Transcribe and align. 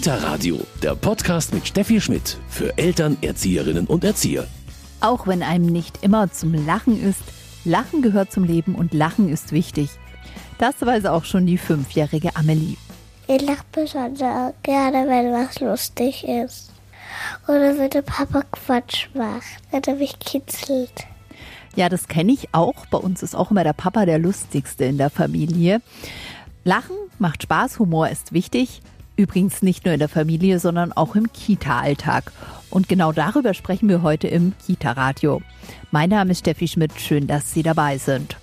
Kita 0.00 0.16
Radio, 0.16 0.58
der 0.82 0.94
Podcast 0.94 1.52
mit 1.52 1.68
Steffi 1.68 2.00
Schmidt 2.00 2.38
für 2.48 2.78
Eltern, 2.78 3.18
Erzieherinnen 3.20 3.86
und 3.86 4.02
Erzieher. 4.02 4.46
Auch 5.02 5.26
wenn 5.26 5.42
einem 5.42 5.66
nicht 5.66 6.02
immer 6.02 6.32
zum 6.32 6.54
Lachen 6.54 6.98
ist, 6.98 7.20
Lachen 7.66 8.00
gehört 8.00 8.32
zum 8.32 8.44
Leben 8.44 8.76
und 8.76 8.94
Lachen 8.94 9.28
ist 9.28 9.52
wichtig. 9.52 9.90
Das 10.56 10.80
weiß 10.80 11.04
auch 11.04 11.26
schon 11.26 11.44
die 11.44 11.58
fünfjährige 11.58 12.34
Amelie. 12.34 12.78
Ich 13.26 13.42
lache 13.42 13.62
besonders 13.72 14.54
gerne, 14.62 15.06
wenn 15.06 15.34
was 15.34 15.60
lustig 15.60 16.26
ist. 16.26 16.72
Oder 17.46 17.76
wenn 17.76 17.90
der 17.90 18.00
Papa 18.00 18.42
Quatsch 18.52 19.08
macht, 19.12 19.44
wenn 19.70 19.82
er 19.82 19.96
mich 19.96 20.18
kitzelt. 20.18 21.04
Ja, 21.76 21.90
das 21.90 22.08
kenne 22.08 22.32
ich 22.32 22.48
auch. 22.52 22.86
Bei 22.86 22.96
uns 22.96 23.22
ist 23.22 23.34
auch 23.36 23.50
immer 23.50 23.64
der 23.64 23.74
Papa 23.74 24.06
der 24.06 24.18
lustigste 24.18 24.86
in 24.86 24.96
der 24.96 25.10
Familie. 25.10 25.82
Lachen 26.64 26.96
macht 27.18 27.42
Spaß, 27.42 27.78
Humor 27.78 28.08
ist 28.08 28.32
wichtig. 28.32 28.80
Übrigens 29.20 29.60
nicht 29.60 29.84
nur 29.84 29.92
in 29.92 29.98
der 29.98 30.08
Familie, 30.08 30.58
sondern 30.58 30.92
auch 30.92 31.14
im 31.14 31.30
Kita-Alltag. 31.30 32.32
Und 32.70 32.88
genau 32.88 33.12
darüber 33.12 33.52
sprechen 33.52 33.86
wir 33.90 34.00
heute 34.00 34.28
im 34.28 34.54
Kita-Radio. 34.64 35.42
Mein 35.90 36.08
Name 36.08 36.30
ist 36.30 36.38
Steffi 36.38 36.66
Schmidt. 36.66 36.98
Schön, 36.98 37.26
dass 37.26 37.52
Sie 37.52 37.62
dabei 37.62 37.98
sind. 37.98 38.38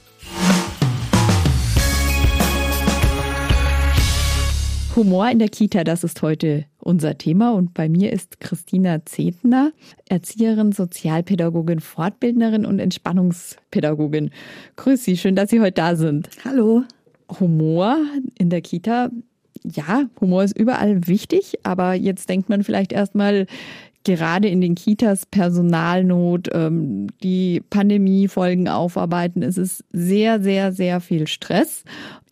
Humor 4.96 5.32
in 5.32 5.40
der 5.40 5.50
Kita, 5.50 5.84
das 5.84 6.04
ist 6.04 6.22
heute 6.22 6.66
unser 6.78 7.18
Thema. 7.18 7.54
Und 7.54 7.74
bei 7.74 7.90
mir 7.90 8.14
ist 8.14 8.40
Christina 8.40 9.04
Zetner, 9.04 9.72
Erzieherin, 10.08 10.74
Sozialpädagogin, 10.74 11.80
Fortbildnerin 11.80 12.68
und 12.68 12.78
Entspannungspädagogin. 12.78 14.30
Grüß 14.76 15.04
Sie, 15.04 15.18
schön, 15.18 15.36
dass 15.36 15.50
Sie 15.50 15.60
heute 15.60 15.72
da 15.72 15.96
sind. 15.96 16.30
Hallo. 16.46 16.84
Humor 17.40 17.98
in 18.38 18.52
der 18.52 18.62
Kita. 18.62 19.10
Ja, 19.64 20.06
Humor 20.20 20.44
ist 20.44 20.58
überall 20.58 21.08
wichtig, 21.08 21.56
aber 21.64 21.94
jetzt 21.94 22.30
denkt 22.30 22.50
man 22.50 22.64
vielleicht 22.64 22.92
erstmal, 22.92 23.48
gerade 24.08 24.48
in 24.48 24.62
den 24.62 24.76
Kitas 24.76 25.26
Personalnot, 25.26 26.48
ähm, 26.54 27.08
die 27.22 27.62
Pandemiefolgen 27.70 28.70
aufarbeiten. 28.70 29.44
Es 29.44 29.58
ist 29.58 29.84
sehr, 29.92 30.42
sehr, 30.42 30.72
sehr 30.72 31.02
viel 31.02 31.28
Stress. 31.28 31.84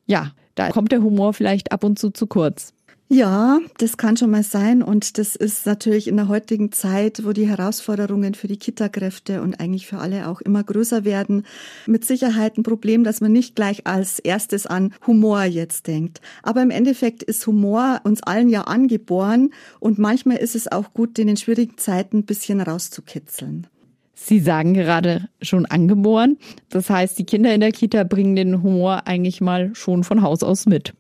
Ja, 0.05 0.31
da 0.55 0.69
kommt 0.69 0.93
der 0.93 1.01
Humor 1.01 1.33
vielleicht 1.33 1.73
ab 1.73 1.83
und 1.83 1.99
zu 1.99 2.11
zu 2.11 2.27
kurz. 2.27 2.74
Ja, 3.07 3.59
das 3.77 3.97
kann 3.97 4.17
schon 4.17 4.31
mal 4.31 4.41
sein. 4.41 4.81
Und 4.81 5.19
das 5.19 5.35
ist 5.35 5.67
natürlich 5.67 6.07
in 6.07 6.17
der 6.17 6.27
heutigen 6.27 6.71
Zeit, 6.71 7.23
wo 7.23 7.33
die 7.33 7.47
Herausforderungen 7.47 8.33
für 8.33 8.47
die 8.47 8.57
Kita-Kräfte 8.57 9.43
und 9.43 9.59
eigentlich 9.59 9.85
für 9.85 9.99
alle 9.99 10.27
auch 10.27 10.41
immer 10.41 10.63
größer 10.63 11.05
werden, 11.05 11.45
mit 11.85 12.03
Sicherheit 12.03 12.57
ein 12.57 12.63
Problem, 12.63 13.03
dass 13.03 13.21
man 13.21 13.31
nicht 13.31 13.55
gleich 13.55 13.85
als 13.85 14.17
erstes 14.17 14.65
an 14.65 14.91
Humor 15.05 15.43
jetzt 15.43 15.85
denkt. 15.85 16.19
Aber 16.41 16.63
im 16.63 16.71
Endeffekt 16.71 17.21
ist 17.21 17.45
Humor 17.45 18.01
uns 18.03 18.23
allen 18.23 18.49
ja 18.49 18.61
angeboren. 18.61 19.51
Und 19.79 19.99
manchmal 19.99 20.37
ist 20.37 20.55
es 20.55 20.71
auch 20.71 20.91
gut, 20.93 21.19
den 21.19 21.27
in 21.27 21.37
schwierigen 21.37 21.77
Zeiten 21.77 22.19
ein 22.19 22.25
bisschen 22.25 22.59
rauszukitzeln. 22.59 23.67
Sie 24.15 24.39
sagen 24.39 24.73
gerade 24.73 25.29
schon 25.43 25.67
angeboren. 25.67 26.37
Das 26.69 26.89
heißt, 26.89 27.19
die 27.19 27.25
Kinder 27.25 27.53
in 27.53 27.61
der 27.61 27.71
Kita 27.71 28.03
bringen 28.03 28.35
den 28.35 28.63
Humor 28.63 29.05
eigentlich 29.05 29.41
mal 29.41 29.75
schon 29.75 30.03
von 30.03 30.23
Haus 30.23 30.41
aus 30.41 30.65
mit. 30.65 30.95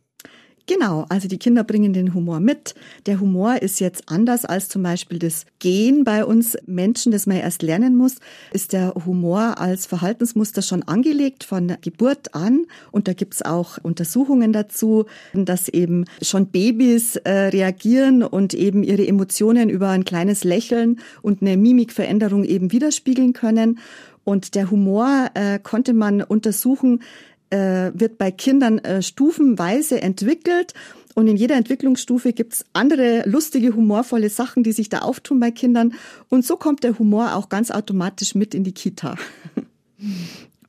Genau, 0.67 1.05
also 1.09 1.27
die 1.27 1.37
Kinder 1.37 1.63
bringen 1.63 1.93
den 1.93 2.15
Humor 2.15 2.39
mit. 2.39 2.73
Der 3.05 3.19
Humor 3.19 3.61
ist 3.61 3.79
jetzt 3.79 4.09
anders 4.09 4.45
als 4.45 4.67
zum 4.67 4.81
Beispiel 4.81 5.19
das 5.19 5.45
Gehen 5.59 6.03
bei 6.03 6.25
uns 6.25 6.57
Menschen, 6.65 7.11
das 7.11 7.27
man 7.27 7.37
erst 7.37 7.61
lernen 7.61 7.95
muss, 7.95 8.15
ist 8.51 8.73
der 8.73 8.95
Humor 9.05 9.59
als 9.59 9.85
Verhaltensmuster 9.85 10.63
schon 10.63 10.81
angelegt 10.81 11.43
von 11.43 11.77
Geburt 11.81 12.33
an. 12.33 12.65
Und 12.91 13.07
da 13.07 13.13
gibt's 13.13 13.43
auch 13.43 13.77
Untersuchungen 13.83 14.53
dazu, 14.53 15.05
dass 15.33 15.69
eben 15.69 16.05
schon 16.23 16.47
Babys 16.47 17.15
äh, 17.17 17.31
reagieren 17.31 18.23
und 18.23 18.55
eben 18.55 18.83
ihre 18.83 19.07
Emotionen 19.07 19.69
über 19.69 19.89
ein 19.89 20.03
kleines 20.03 20.43
Lächeln 20.43 20.99
und 21.21 21.43
eine 21.43 21.57
Mimikveränderung 21.57 22.43
eben 22.43 22.71
widerspiegeln 22.71 23.33
können. 23.33 23.77
Und 24.23 24.55
der 24.55 24.71
Humor 24.71 25.27
äh, 25.35 25.59
konnte 25.59 25.93
man 25.93 26.23
untersuchen, 26.23 27.01
äh, 27.49 27.91
wird 27.93 28.17
bei 28.17 28.31
Kindern 28.31 28.79
äh, 28.79 29.01
stufenweise 29.01 30.01
entwickelt. 30.01 30.73
Und 31.13 31.27
in 31.27 31.37
jeder 31.37 31.55
Entwicklungsstufe 31.55 32.33
gibt's 32.33 32.65
andere 32.73 33.23
lustige, 33.25 33.73
humorvolle 33.73 34.29
Sachen, 34.29 34.63
die 34.63 34.73
sich 34.73 34.89
da 34.89 34.99
auftun 34.99 35.39
bei 35.39 35.49
Kindern. 35.51 35.93
Und 36.29 36.45
so 36.45 36.57
kommt 36.57 36.83
der 36.83 36.99
Humor 36.99 37.35
auch 37.35 37.47
ganz 37.47 37.71
automatisch 37.71 38.35
mit 38.35 38.53
in 38.53 38.63
die 38.63 38.73
Kita. 38.73 39.15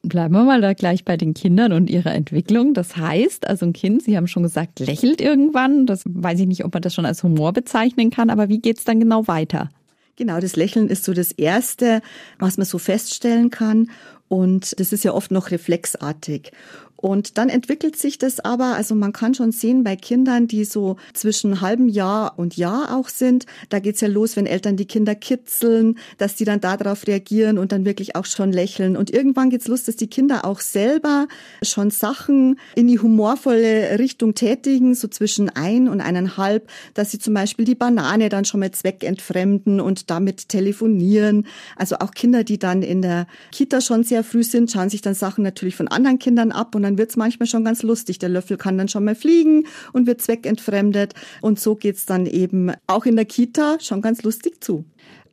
Bleiben 0.03 0.35
wir 0.35 0.45
mal 0.45 0.61
da 0.61 0.73
gleich 0.73 1.05
bei 1.05 1.17
den 1.17 1.35
Kindern 1.35 1.73
und 1.73 1.91
ihrer 1.91 2.15
Entwicklung. 2.15 2.75
Das 2.75 2.97
heißt, 2.97 3.49
also 3.49 3.67
ein 3.67 3.73
Kind, 3.73 4.05
Sie 4.05 4.17
haben 4.17 4.29
schon 4.29 4.45
gesagt, 4.45 4.79
lächelt 4.79 5.21
irgendwann. 5.21 5.85
Das 5.87 6.05
weiß 6.05 6.39
ich 6.39 6.47
nicht, 6.47 6.65
ob 6.65 6.73
man 6.73 6.83
das 6.83 6.95
schon 6.95 7.07
als 7.07 7.25
Humor 7.25 7.53
bezeichnen 7.53 8.11
kann, 8.11 8.31
aber 8.31 8.49
wie 8.49 8.61
geht's 8.61 8.85
dann 8.85 9.01
genau 9.01 9.27
weiter? 9.27 9.69
Genau, 10.15 10.39
das 10.39 10.55
Lächeln 10.55 10.89
ist 10.89 11.05
so 11.05 11.13
das 11.13 11.33
Erste, 11.33 12.01
was 12.39 12.57
man 12.57 12.67
so 12.67 12.79
feststellen 12.79 13.51
kann. 13.51 13.91
Und 14.29 14.79
das 14.81 14.93
ist 14.93 15.05
ja 15.05 15.13
oft 15.13 15.31
noch 15.31 15.51
reflexartig. 15.51 16.53
Und 16.97 17.37
dann 17.37 17.49
entwickelt 17.49 17.97
sich 17.97 18.19
das 18.19 18.41
aber, 18.41 18.75
also 18.75 18.95
man 18.95 19.13
kann 19.13 19.35
schon 19.35 19.53
sehen 19.53 19.85
bei 19.85 19.97
Kindern, 19.97 20.49
die 20.49 20.65
so 20.65 20.97
zwischen 21.13 21.61
halbem 21.61 21.89
Jahr 21.89 22.39
und 22.39 22.57
Jahr 22.57 22.97
auch 22.97 23.09
sind, 23.09 23.47
da 23.69 23.79
geht's 23.81 24.01
ja 24.01 24.09
los, 24.09 24.37
wenn 24.37 24.47
Eltern 24.47 24.77
die 24.77 24.87
Kinder 24.87 25.15
kitzeln, 25.15 25.99
dass 26.19 26.37
die 26.37 26.45
dann 26.45 26.61
darauf 26.61 27.07
reagieren 27.07 27.59
und 27.59 27.73
dann 27.73 27.85
wirklich 27.85 28.17
auch 28.17 28.25
schon 28.25 28.51
lächeln. 28.51 28.97
Und 28.97 29.11
irgendwann 29.11 29.51
geht's 29.51 29.69
los, 29.69 29.85
dass 29.85 29.97
die 29.97 30.07
Kinder 30.07 30.45
auch 30.45 30.61
selber 30.61 31.29
schon 31.63 31.91
Sachen 31.91 32.59
in 32.75 32.89
die 32.89 32.99
humorvolle 32.99 33.99
Richtung 33.99 34.35
tätigen, 34.35 34.95
so 34.95 35.09
zwischen 35.09 35.51
ein 35.51 35.89
und 35.89 36.01
eineinhalb, 36.01 36.69
dass 36.95 37.11
sie 37.11 37.19
zum 37.19 37.35
Beispiel 37.35 37.65
die 37.65 37.75
Banane 37.75 38.29
dann 38.29 38.45
schon 38.45 38.61
mal 38.61 38.71
zweckentfremden 38.71 39.81
und 39.81 40.11
damit 40.11 40.49
telefonieren. 40.49 41.47
Also 41.77 41.97
auch 41.97 42.13
Kinder, 42.13 42.43
die 42.43 42.59
dann 42.59 42.83
in 42.83 43.03
der 43.03 43.27
Kita 43.53 43.81
schon 43.81 44.03
sehr 44.03 44.25
früh 44.25 44.43
sind, 44.43 44.71
schauen 44.71 44.89
sich 44.89 45.03
dann 45.03 45.15
Sachen 45.15 45.45
natürlich 45.45 45.77
von 45.77 45.89
anderen 45.89 46.19
Kindern 46.19 46.53
ab 46.53 46.75
und 46.75 46.86
dann 46.87 46.99
wird's 46.99 47.17
manchmal 47.17 47.47
schon 47.47 47.65
ganz 47.65 47.83
lustig. 47.83 48.19
Der 48.19 48.29
Löffel 48.29 48.57
kann 48.57 48.79
dann 48.79 48.89
schon 48.89 49.05
mal 49.05 49.15
fliegen 49.15 49.67
und 49.93 50.07
wird 50.07 50.23
zweckentfremdet. 50.23 51.15
Und 51.41 51.61
so 51.61 51.75
geht's 51.75 52.07
dann 52.07 52.27
eben 52.27 52.73
auch 52.87 53.05
in 53.05 53.17
der 53.17 53.25
Kita 53.25 53.79
schon 53.81 54.01
ganz 54.01 54.23
lustig 54.23 54.63
zu. 54.63 54.85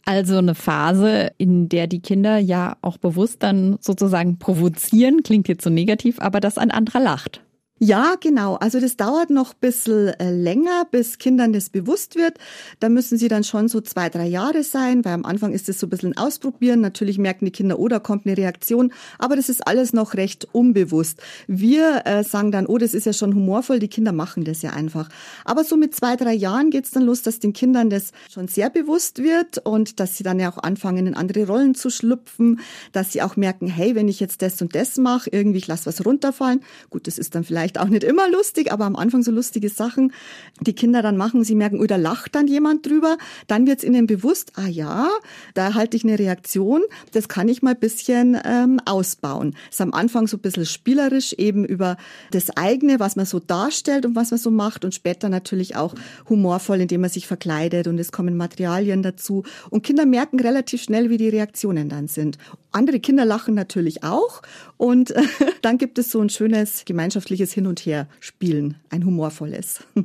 Also 0.05 0.37
eine 0.37 0.55
Phase, 0.55 1.31
in 1.37 1.69
der 1.69 1.87
die 1.87 2.01
Kinder 2.01 2.37
ja 2.37 2.75
auch 2.81 2.97
bewusst 2.97 3.41
dann 3.41 3.77
sozusagen 3.79 4.37
provozieren, 4.37 5.23
klingt 5.23 5.47
jetzt 5.47 5.63
so 5.63 5.69
negativ, 5.69 6.19
aber 6.19 6.41
dass 6.41 6.57
ein 6.57 6.71
anderer 6.71 6.99
lacht. 6.99 7.41
Ja, 7.85 8.15
genau. 8.17 8.55
Also 8.55 8.79
das 8.79 8.95
dauert 8.95 9.29
noch 9.29 9.51
ein 9.51 9.59
bisschen 9.59 10.07
äh, 10.17 10.31
länger, 10.31 10.87
bis 10.89 11.17
Kindern 11.17 11.51
das 11.51 11.69
bewusst 11.69 12.15
wird. 12.15 12.37
Da 12.79 12.87
müssen 12.87 13.17
sie 13.17 13.27
dann 13.27 13.43
schon 13.43 13.67
so 13.67 13.81
zwei, 13.81 14.07
drei 14.07 14.25
Jahre 14.25 14.63
sein, 14.63 15.03
weil 15.03 15.11
am 15.11 15.25
Anfang 15.25 15.51
ist 15.51 15.67
es 15.67 15.81
so 15.81 15.87
ein 15.87 15.89
bisschen 15.89 16.15
ausprobieren. 16.15 16.79
Natürlich 16.79 17.17
merken 17.17 17.43
die 17.43 17.51
Kinder, 17.51 17.77
oh, 17.77 17.89
da 17.89 17.99
kommt 17.99 18.25
eine 18.25 18.37
Reaktion, 18.37 18.93
aber 19.19 19.35
das 19.35 19.49
ist 19.49 19.67
alles 19.67 19.91
noch 19.91 20.13
recht 20.13 20.47
unbewusst. 20.53 21.21
Wir 21.47 22.03
äh, 22.05 22.23
sagen 22.23 22.53
dann, 22.53 22.67
oh, 22.67 22.77
das 22.77 22.93
ist 22.93 23.05
ja 23.05 23.11
schon 23.11 23.35
humorvoll, 23.35 23.79
die 23.79 23.89
Kinder 23.89 24.13
machen 24.13 24.45
das 24.45 24.61
ja 24.61 24.69
einfach. 24.69 25.09
Aber 25.43 25.65
so 25.65 25.75
mit 25.75 25.93
zwei, 25.93 26.15
drei 26.15 26.33
Jahren 26.33 26.69
geht's 26.69 26.91
dann 26.91 27.03
los, 27.03 27.21
dass 27.21 27.39
den 27.39 27.51
Kindern 27.51 27.89
das 27.89 28.13
schon 28.33 28.47
sehr 28.47 28.69
bewusst 28.69 29.21
wird 29.21 29.57
und 29.57 29.99
dass 29.99 30.15
sie 30.15 30.23
dann 30.23 30.39
ja 30.39 30.49
auch 30.49 30.63
anfangen, 30.63 31.05
in 31.05 31.15
andere 31.15 31.47
Rollen 31.47 31.75
zu 31.75 31.89
schlüpfen, 31.89 32.61
dass 32.93 33.11
sie 33.11 33.21
auch 33.21 33.35
merken, 33.35 33.67
hey, 33.67 33.93
wenn 33.93 34.07
ich 34.07 34.21
jetzt 34.21 34.41
das 34.41 34.61
und 34.61 34.73
das 34.73 34.95
mache, 34.95 35.29
irgendwie 35.29 35.57
ich 35.57 35.67
lasse 35.67 35.87
was 35.87 36.05
runterfallen. 36.05 36.61
Gut, 36.89 37.07
das 37.07 37.17
ist 37.17 37.35
dann 37.35 37.43
vielleicht 37.43 37.72
vielleicht 37.73 37.79
auch 37.79 37.89
nicht 37.89 38.03
immer 38.03 38.29
lustig, 38.29 38.71
aber 38.71 38.85
am 38.85 38.95
Anfang 38.95 39.23
so 39.23 39.31
lustige 39.31 39.69
Sachen, 39.69 40.13
die 40.61 40.73
Kinder 40.73 41.01
dann 41.01 41.17
machen, 41.17 41.43
sie 41.43 41.55
merken, 41.55 41.79
oh, 41.81 41.85
da 41.85 41.95
lacht 41.95 42.35
dann 42.35 42.47
jemand 42.47 42.85
drüber, 42.85 43.17
dann 43.47 43.65
wird 43.67 43.79
es 43.79 43.83
ihnen 43.83 44.07
bewusst, 44.07 44.53
ah 44.55 44.67
ja, 44.67 45.09
da 45.53 45.73
halte 45.73 45.97
ich 45.97 46.03
eine 46.03 46.19
Reaktion, 46.19 46.81
das 47.11 47.27
kann 47.27 47.47
ich 47.47 47.61
mal 47.61 47.75
bisschen 47.75 48.37
ähm, 48.45 48.79
ausbauen. 48.85 49.55
Ist 49.69 49.81
am 49.81 49.93
Anfang 49.93 50.27
so 50.27 50.37
ein 50.37 50.41
bisschen 50.41 50.65
spielerisch, 50.65 51.33
eben 51.33 51.65
über 51.65 51.97
das 52.31 52.55
eigene, 52.55 52.99
was 52.99 53.15
man 53.15 53.25
so 53.25 53.39
darstellt 53.39 54.05
und 54.05 54.15
was 54.15 54.31
man 54.31 54.39
so 54.39 54.51
macht 54.51 54.85
und 54.85 54.93
später 54.93 55.29
natürlich 55.29 55.75
auch 55.75 55.95
humorvoll, 56.29 56.81
indem 56.81 57.01
man 57.01 57.09
sich 57.09 57.27
verkleidet 57.27 57.87
und 57.87 57.99
es 57.99 58.11
kommen 58.11 58.37
Materialien 58.37 59.01
dazu. 59.01 59.43
Und 59.69 59.83
Kinder 59.83 60.05
merken 60.05 60.39
relativ 60.39 60.83
schnell, 60.83 61.09
wie 61.09 61.17
die 61.17 61.29
Reaktionen 61.29 61.89
dann 61.89 62.07
sind. 62.07 62.37
Andere 62.73 62.99
Kinder 62.99 63.25
lachen 63.25 63.53
natürlich 63.53 64.03
auch 64.03 64.41
und 64.77 65.11
äh, 65.11 65.21
dann 65.61 65.77
gibt 65.77 65.97
es 65.97 66.11
so 66.11 66.19
ein 66.19 66.29
schönes 66.29 66.85
gemeinschaftliches 66.85 67.53
Hin 67.53 67.67
und 67.67 67.79
Her 67.79 68.07
spielen, 68.19 68.75
ein 68.89 69.05
humorvolles. 69.05 69.85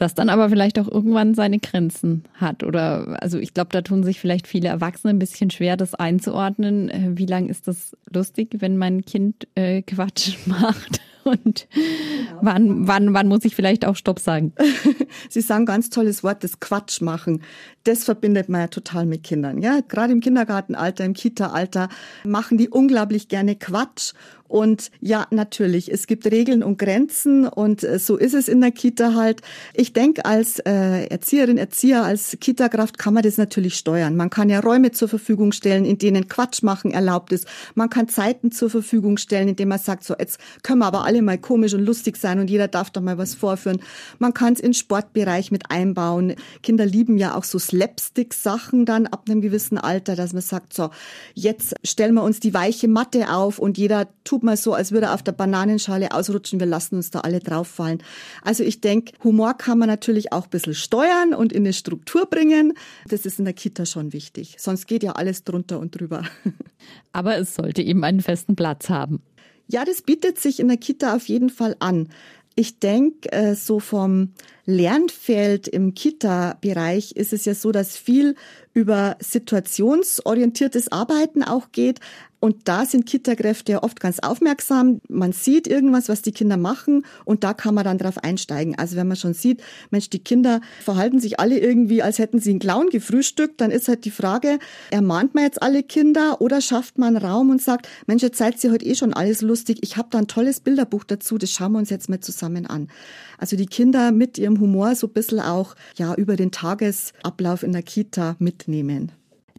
Das 0.00 0.14
dann 0.14 0.30
aber 0.30 0.48
vielleicht 0.48 0.78
auch 0.78 0.88
irgendwann 0.88 1.34
seine 1.34 1.58
Grenzen 1.58 2.24
hat. 2.32 2.64
Oder 2.64 3.22
also 3.22 3.38
ich 3.38 3.52
glaube, 3.52 3.68
da 3.70 3.82
tun 3.82 4.02
sich 4.02 4.18
vielleicht 4.18 4.46
viele 4.46 4.68
Erwachsene 4.68 5.12
ein 5.12 5.18
bisschen 5.18 5.50
schwer, 5.50 5.76
das 5.76 5.94
einzuordnen. 5.94 6.88
Äh, 6.88 7.10
wie 7.16 7.26
lang 7.26 7.50
ist 7.50 7.68
das 7.68 7.94
lustig, 8.10 8.48
wenn 8.60 8.78
mein 8.78 9.04
Kind 9.04 9.46
äh, 9.56 9.82
Quatsch 9.82 10.38
macht? 10.46 11.02
Und 11.30 11.68
genau. 11.72 12.38
wann, 12.42 12.88
wann, 12.88 13.14
wann 13.14 13.28
muss 13.28 13.44
ich 13.44 13.54
vielleicht 13.54 13.84
auch 13.84 13.96
Stopp 13.96 14.18
sagen? 14.18 14.52
Sie 15.28 15.40
sagen 15.40 15.66
ganz 15.66 15.90
tolles 15.90 16.24
Wort, 16.24 16.44
das 16.44 16.60
Quatsch 16.60 17.00
machen. 17.00 17.42
Das 17.84 18.04
verbindet 18.04 18.48
man 18.48 18.62
ja 18.62 18.66
total 18.68 19.06
mit 19.06 19.22
Kindern. 19.22 19.62
Ja, 19.62 19.80
gerade 19.86 20.12
im 20.12 20.20
Kindergartenalter, 20.20 21.04
im 21.04 21.14
Kita-Alter 21.14 21.88
machen 22.24 22.58
die 22.58 22.68
unglaublich 22.68 23.28
gerne 23.28 23.56
Quatsch. 23.56 24.12
Und 24.50 24.90
ja, 25.00 25.28
natürlich, 25.30 25.92
es 25.92 26.08
gibt 26.08 26.26
Regeln 26.26 26.64
und 26.64 26.76
Grenzen 26.76 27.46
und 27.46 27.84
äh, 27.84 28.00
so 28.00 28.16
ist 28.16 28.34
es 28.34 28.48
in 28.48 28.60
der 28.60 28.72
Kita 28.72 29.14
halt. 29.14 29.42
Ich 29.74 29.92
denke, 29.92 30.24
als 30.24 30.58
äh, 30.58 31.04
Erzieherin, 31.06 31.56
Erzieher, 31.56 32.02
als 32.02 32.36
Kita-Kraft 32.40 32.98
kann 32.98 33.14
man 33.14 33.22
das 33.22 33.38
natürlich 33.38 33.76
steuern. 33.76 34.16
Man 34.16 34.28
kann 34.28 34.50
ja 34.50 34.58
Räume 34.58 34.90
zur 34.90 35.06
Verfügung 35.08 35.52
stellen, 35.52 35.84
in 35.84 35.98
denen 35.98 36.26
Quatsch 36.26 36.64
machen 36.64 36.90
erlaubt 36.90 37.30
ist. 37.32 37.46
Man 37.76 37.90
kann 37.90 38.08
Zeiten 38.08 38.50
zur 38.50 38.70
Verfügung 38.70 39.18
stellen, 39.18 39.46
indem 39.46 39.68
man 39.68 39.78
sagt, 39.78 40.02
so 40.02 40.16
jetzt 40.18 40.40
können 40.64 40.80
wir 40.80 40.86
aber 40.86 41.04
alle 41.04 41.22
mal 41.22 41.38
komisch 41.38 41.72
und 41.72 41.84
lustig 41.84 42.16
sein 42.16 42.40
und 42.40 42.50
jeder 42.50 42.66
darf 42.66 42.90
doch 42.90 43.02
mal 43.02 43.18
was 43.18 43.36
vorführen. 43.36 43.80
Man 44.18 44.34
kann 44.34 44.54
es 44.54 44.58
in 44.58 44.74
Sportbereich 44.74 45.52
mit 45.52 45.70
einbauen. 45.70 46.34
Kinder 46.64 46.86
lieben 46.86 47.18
ja 47.18 47.36
auch 47.36 47.44
so 47.44 47.60
Slapstick-Sachen 47.60 48.84
dann 48.84 49.06
ab 49.06 49.26
einem 49.28 49.42
gewissen 49.42 49.78
Alter, 49.78 50.16
dass 50.16 50.32
man 50.32 50.42
sagt, 50.42 50.74
so 50.74 50.90
jetzt 51.34 51.76
stellen 51.84 52.14
wir 52.14 52.24
uns 52.24 52.40
die 52.40 52.52
weiche 52.52 52.88
Matte 52.88 53.32
auf 53.32 53.60
und 53.60 53.78
jeder 53.78 54.08
tut 54.24 54.39
tut 54.40 54.44
mal 54.44 54.56
so, 54.56 54.72
als 54.72 54.90
würde 54.90 55.06
er 55.06 55.14
auf 55.14 55.22
der 55.22 55.32
Bananenschale 55.32 56.12
ausrutschen. 56.12 56.60
Wir 56.60 56.66
lassen 56.66 56.96
uns 56.96 57.10
da 57.10 57.20
alle 57.20 57.40
drauf 57.40 57.68
fallen. 57.68 58.02
Also 58.42 58.64
ich 58.64 58.80
denke, 58.80 59.12
Humor 59.22 59.54
kann 59.54 59.78
man 59.78 59.88
natürlich 59.88 60.32
auch 60.32 60.44
ein 60.44 60.50
bisschen 60.50 60.74
steuern 60.74 61.34
und 61.34 61.52
in 61.52 61.64
eine 61.64 61.74
Struktur 61.74 62.24
bringen. 62.24 62.72
Das 63.06 63.26
ist 63.26 63.38
in 63.38 63.44
der 63.44 63.54
Kita 63.54 63.84
schon 63.84 64.14
wichtig. 64.14 64.56
Sonst 64.58 64.86
geht 64.86 65.02
ja 65.02 65.12
alles 65.12 65.44
drunter 65.44 65.78
und 65.78 65.98
drüber. 65.98 66.24
Aber 67.12 67.36
es 67.36 67.54
sollte 67.54 67.82
eben 67.82 68.02
einen 68.02 68.20
festen 68.20 68.56
Platz 68.56 68.88
haben. 68.88 69.20
Ja, 69.68 69.84
das 69.84 70.02
bietet 70.02 70.38
sich 70.38 70.58
in 70.58 70.68
der 70.68 70.78
Kita 70.78 71.14
auf 71.14 71.28
jeden 71.28 71.50
Fall 71.50 71.76
an. 71.78 72.08
Ich 72.56 72.80
denke, 72.80 73.30
äh, 73.32 73.54
so 73.54 73.78
vom 73.78 74.32
Lernfeld 74.66 75.68
im 75.68 75.94
Kita-Bereich 75.94 77.12
ist 77.12 77.32
es 77.32 77.44
ja 77.44 77.54
so, 77.54 77.72
dass 77.72 77.96
viel 77.96 78.36
über 78.72 79.16
situationsorientiertes 79.20 80.92
Arbeiten 80.92 81.42
auch 81.42 81.72
geht. 81.72 82.00
Und 82.42 82.68
da 82.68 82.86
sind 82.86 83.04
Kita-Kräfte 83.04 83.82
oft 83.82 84.00
ganz 84.00 84.18
aufmerksam. 84.18 85.02
Man 85.08 85.32
sieht 85.32 85.66
irgendwas, 85.66 86.08
was 86.08 86.22
die 86.22 86.32
Kinder 86.32 86.56
machen 86.56 87.04
und 87.26 87.44
da 87.44 87.52
kann 87.52 87.74
man 87.74 87.84
dann 87.84 87.98
drauf 87.98 88.16
einsteigen. 88.16 88.78
Also 88.78 88.96
wenn 88.96 89.08
man 89.08 89.18
schon 89.18 89.34
sieht, 89.34 89.62
Mensch, 89.90 90.08
die 90.08 90.20
Kinder 90.20 90.62
verhalten 90.82 91.20
sich 91.20 91.38
alle 91.38 91.58
irgendwie, 91.58 92.02
als 92.02 92.18
hätten 92.18 92.40
sie 92.40 92.50
einen 92.50 92.58
Clown 92.58 92.88
gefrühstückt, 92.88 93.60
dann 93.60 93.70
ist 93.70 93.88
halt 93.88 94.06
die 94.06 94.10
Frage, 94.10 94.58
ermahnt 94.90 95.34
man 95.34 95.44
jetzt 95.44 95.60
alle 95.60 95.82
Kinder 95.82 96.40
oder 96.40 96.62
schafft 96.62 96.96
man 96.96 97.18
Raum 97.18 97.50
und 97.50 97.60
sagt, 97.60 97.88
Mensch, 98.06 98.22
jetzt 98.22 98.38
seid 98.38 98.62
ihr 98.64 98.72
heute 98.72 98.86
eh 98.86 98.94
schon 98.94 99.12
alles 99.12 99.42
lustig. 99.42 99.80
Ich 99.82 99.98
habe 99.98 100.08
da 100.10 100.16
ein 100.16 100.26
tolles 100.26 100.60
Bilderbuch 100.60 101.04
dazu, 101.04 101.36
das 101.36 101.50
schauen 101.50 101.72
wir 101.72 101.78
uns 101.78 101.90
jetzt 101.90 102.08
mal 102.08 102.20
zusammen 102.20 102.64
an. 102.64 102.88
Also 103.36 103.56
die 103.56 103.66
Kinder 103.66 104.12
mit 104.12 104.38
ihrem 104.38 104.49
Humor 104.58 104.94
so 104.94 105.06
ein 105.06 105.12
bisschen 105.12 105.40
auch 105.40 105.76
ja 105.96 106.14
über 106.14 106.36
den 106.36 106.50
Tagesablauf 106.50 107.62
in 107.62 107.72
der 107.72 107.82
Kita 107.82 108.36
mitnehmen. 108.38 109.12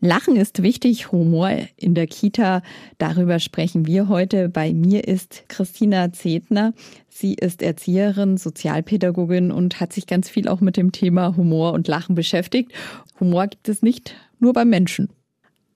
Lachen 0.04 0.36
ist 0.36 0.64
wichtig, 0.64 1.12
Humor 1.12 1.52
in 1.78 1.94
der 1.94 2.08
Kita. 2.08 2.64
Darüber 2.98 3.38
sprechen 3.38 3.86
wir 3.86 4.08
heute. 4.10 4.50
Bei 4.50 4.74
mir 4.74 5.08
ist 5.08 5.44
Christina 5.48 6.12
Zetner. 6.12 6.74
Sie 7.08 7.36
ist 7.36 7.62
Erzieherin, 7.62 8.38
Sozialpädagogin 8.38 9.52
und 9.52 9.80
hat 9.80 9.94
sich 9.94 10.08
ganz 10.08 10.28
viel 10.28 10.48
auch 10.48 10.60
mit 10.60 10.76
dem 10.76 10.92
Thema 10.92 11.38
Humor 11.38 11.74
und 11.74 11.88
Lachen 11.88 12.16
beschäftigt. 12.16 12.72
Humor 13.20 13.46
gibt 13.46 13.70
es 13.70 13.84
nicht 13.84 14.16
nur 14.40 14.54
beim 14.54 14.70
Menschen. 14.70 15.10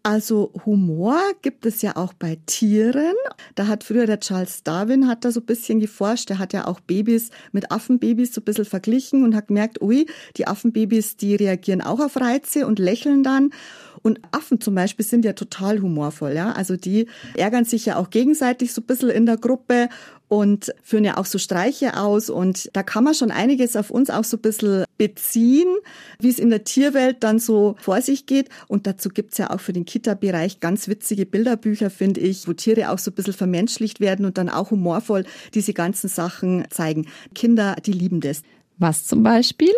Also 0.05 0.51
Humor 0.67 1.19
gibt 1.41 1.65
es 1.65 1.81
ja 1.81 1.95
auch 1.95 2.13
bei 2.13 2.37
Tieren. 2.45 3.15
Da 3.55 3.65
hat 3.65 3.83
früher 3.83 4.05
der 4.05 4.19
Charles 4.19 4.61
Darwin 4.61 5.07
hat 5.07 5.25
da 5.25 5.31
so 5.31 5.39
ein 5.39 5.47
bisschen 5.47 5.79
geforscht. 5.79 6.29
Der 6.29 6.37
hat 6.37 6.53
ja 6.53 6.67
auch 6.67 6.79
Babys 6.79 7.31
mit 7.53 7.71
Affenbabys 7.71 8.31
so 8.31 8.39
ein 8.39 8.43
bisschen 8.43 8.65
verglichen 8.65 9.23
und 9.23 9.33
hat 9.33 9.47
gemerkt, 9.47 9.81
ui, 9.81 10.05
die 10.37 10.45
Affenbabys, 10.45 11.17
die 11.17 11.33
reagieren 11.33 11.81
auch 11.81 11.99
auf 11.99 12.17
Reize 12.17 12.67
und 12.67 12.77
lächeln 12.77 13.23
dann. 13.23 13.49
Und 14.05 14.19
Affen 14.29 14.61
zum 14.61 14.75
Beispiel 14.75 15.03
sind 15.03 15.25
ja 15.25 15.33
total 15.33 15.81
humorvoll, 15.81 16.33
ja. 16.33 16.51
Also 16.51 16.77
die 16.77 17.07
ärgern 17.35 17.65
sich 17.65 17.87
ja 17.87 17.95
auch 17.95 18.11
gegenseitig 18.11 18.71
so 18.71 18.81
ein 18.81 18.85
bisschen 18.85 19.09
in 19.09 19.25
der 19.25 19.35
Gruppe 19.35 19.89
und 20.27 20.75
führen 20.83 21.05
ja 21.05 21.17
auch 21.17 21.25
so 21.25 21.39
Streiche 21.39 21.97
aus. 21.97 22.29
Und 22.29 22.69
da 22.73 22.83
kann 22.83 23.03
man 23.03 23.15
schon 23.15 23.31
einiges 23.31 23.75
auf 23.75 23.89
uns 23.89 24.11
auch 24.11 24.23
so 24.23 24.37
ein 24.37 24.41
bisschen 24.41 24.83
beziehen, 24.99 25.69
wie 26.19 26.29
es 26.29 26.37
in 26.37 26.51
der 26.51 26.63
Tierwelt 26.63 27.23
dann 27.23 27.39
so 27.39 27.77
vor 27.79 27.99
sich 27.99 28.27
geht. 28.27 28.49
Und 28.67 28.85
dazu 28.85 29.09
gibt's 29.09 29.39
ja 29.39 29.49
auch 29.49 29.59
für 29.59 29.73
den 29.73 29.85
Kita-Bereich 29.85 30.59
ganz 30.59 30.87
witzige 30.87 31.25
Bilderbücher, 31.25 31.89
finde 31.89 32.21
ich, 32.21 32.47
wo 32.47 32.53
Tiere 32.53 32.91
auch 32.91 32.99
so 32.99 33.09
ein 33.09 33.15
bisschen 33.15 33.33
vermenschlicht 33.33 34.01
werden 34.01 34.27
und 34.27 34.37
dann 34.37 34.49
auch 34.49 34.69
humorvoll 34.69 35.25
diese 35.55 35.73
ganzen 35.73 36.09
Sachen 36.09 36.65
zeigen. 36.69 37.07
Kinder, 37.33 37.75
die 37.83 37.93
lieben 37.93 38.21
das. 38.21 38.43
Was 38.77 39.07
zum 39.07 39.23
Beispiel? 39.23 39.73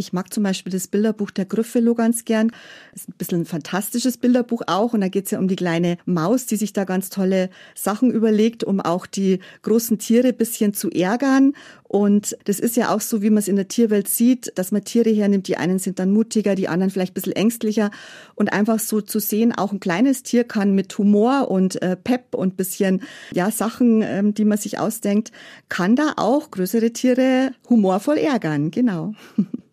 Ich 0.00 0.12
mag 0.12 0.32
zum 0.32 0.44
Beispiel 0.44 0.72
das 0.72 0.86
Bilderbuch 0.86 1.32
der 1.32 1.44
Gryffalo 1.44 1.92
ganz 1.96 2.24
gern. 2.24 2.52
Das 2.92 3.02
ist 3.02 3.08
ein 3.08 3.14
bisschen 3.18 3.40
ein 3.40 3.46
fantastisches 3.46 4.16
Bilderbuch 4.16 4.62
auch. 4.68 4.94
Und 4.94 5.00
da 5.00 5.08
geht 5.08 5.24
es 5.24 5.32
ja 5.32 5.40
um 5.40 5.48
die 5.48 5.56
kleine 5.56 5.98
Maus, 6.06 6.46
die 6.46 6.54
sich 6.54 6.72
da 6.72 6.84
ganz 6.84 7.10
tolle 7.10 7.50
Sachen 7.74 8.12
überlegt, 8.12 8.62
um 8.62 8.80
auch 8.80 9.06
die 9.06 9.40
großen 9.62 9.98
Tiere 9.98 10.32
bisschen 10.32 10.72
zu 10.72 10.88
ärgern. 10.90 11.52
Und 11.82 12.38
das 12.44 12.60
ist 12.60 12.76
ja 12.76 12.94
auch 12.94 13.00
so, 13.00 13.22
wie 13.22 13.30
man 13.30 13.38
es 13.38 13.48
in 13.48 13.56
der 13.56 13.66
Tierwelt 13.66 14.08
sieht, 14.08 14.52
dass 14.56 14.70
man 14.70 14.84
Tiere 14.84 15.10
hernimmt. 15.10 15.48
Die 15.48 15.56
einen 15.56 15.80
sind 15.80 15.98
dann 15.98 16.12
mutiger, 16.12 16.54
die 16.54 16.68
anderen 16.68 16.90
vielleicht 16.90 17.12
ein 17.12 17.14
bisschen 17.14 17.32
ängstlicher. 17.32 17.90
Und 18.36 18.52
einfach 18.52 18.78
so 18.78 19.00
zu 19.00 19.18
sehen, 19.18 19.52
auch 19.52 19.72
ein 19.72 19.80
kleines 19.80 20.22
Tier 20.22 20.44
kann 20.44 20.76
mit 20.76 20.96
Humor 20.96 21.50
und 21.50 21.82
äh, 21.82 21.96
Pep 21.96 22.36
und 22.36 22.56
bisschen, 22.56 23.02
ja, 23.32 23.50
Sachen, 23.50 24.02
ähm, 24.02 24.32
die 24.32 24.44
man 24.44 24.58
sich 24.58 24.78
ausdenkt, 24.78 25.32
kann 25.68 25.96
da 25.96 26.12
auch 26.18 26.52
größere 26.52 26.92
Tiere 26.92 27.50
humorvoll 27.68 28.18
ärgern. 28.18 28.70
Genau. 28.70 29.14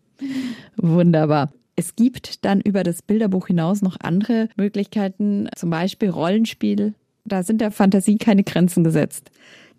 Wunderbar. 0.76 1.52
Es 1.76 1.94
gibt 1.94 2.44
dann 2.44 2.60
über 2.60 2.82
das 2.82 3.02
Bilderbuch 3.02 3.48
hinaus 3.48 3.82
noch 3.82 3.96
andere 4.00 4.48
Möglichkeiten, 4.56 5.48
zum 5.56 5.70
Beispiel 5.70 6.08
Rollenspiel. 6.08 6.94
Da 7.24 7.42
sind 7.42 7.60
der 7.60 7.70
Fantasie 7.70 8.16
keine 8.16 8.44
Grenzen 8.44 8.82
gesetzt. 8.82 9.30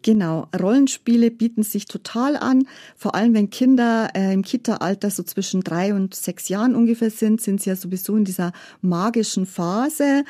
Genau, 0.04 0.48
Rollenspiele 0.57 1.31
bieten 1.31 1.63
sich 1.63 1.86
total 1.86 2.38
an. 2.38 2.68
Vor 2.95 3.16
allem, 3.16 3.34
wenn 3.34 3.50
Kinder 3.50 4.10
äh, 4.13 4.31
im 4.31 4.44
Kita-Alter 4.44 5.10
so 5.10 5.24
zwischen 5.24 5.62
drei 5.62 5.94
und 5.94 6.13
sechs 6.13 6.50
Jahren 6.50 6.75
ungefähr 6.75 7.10
sind, 7.10 7.42
sind 7.42 7.62
sie 7.62 7.72
ja 7.72 7.75
sowieso 7.75 8.16
in 8.16 8.24
dieser 8.24 8.51
magischen 8.81 9.48
Phase. 9.48 10.24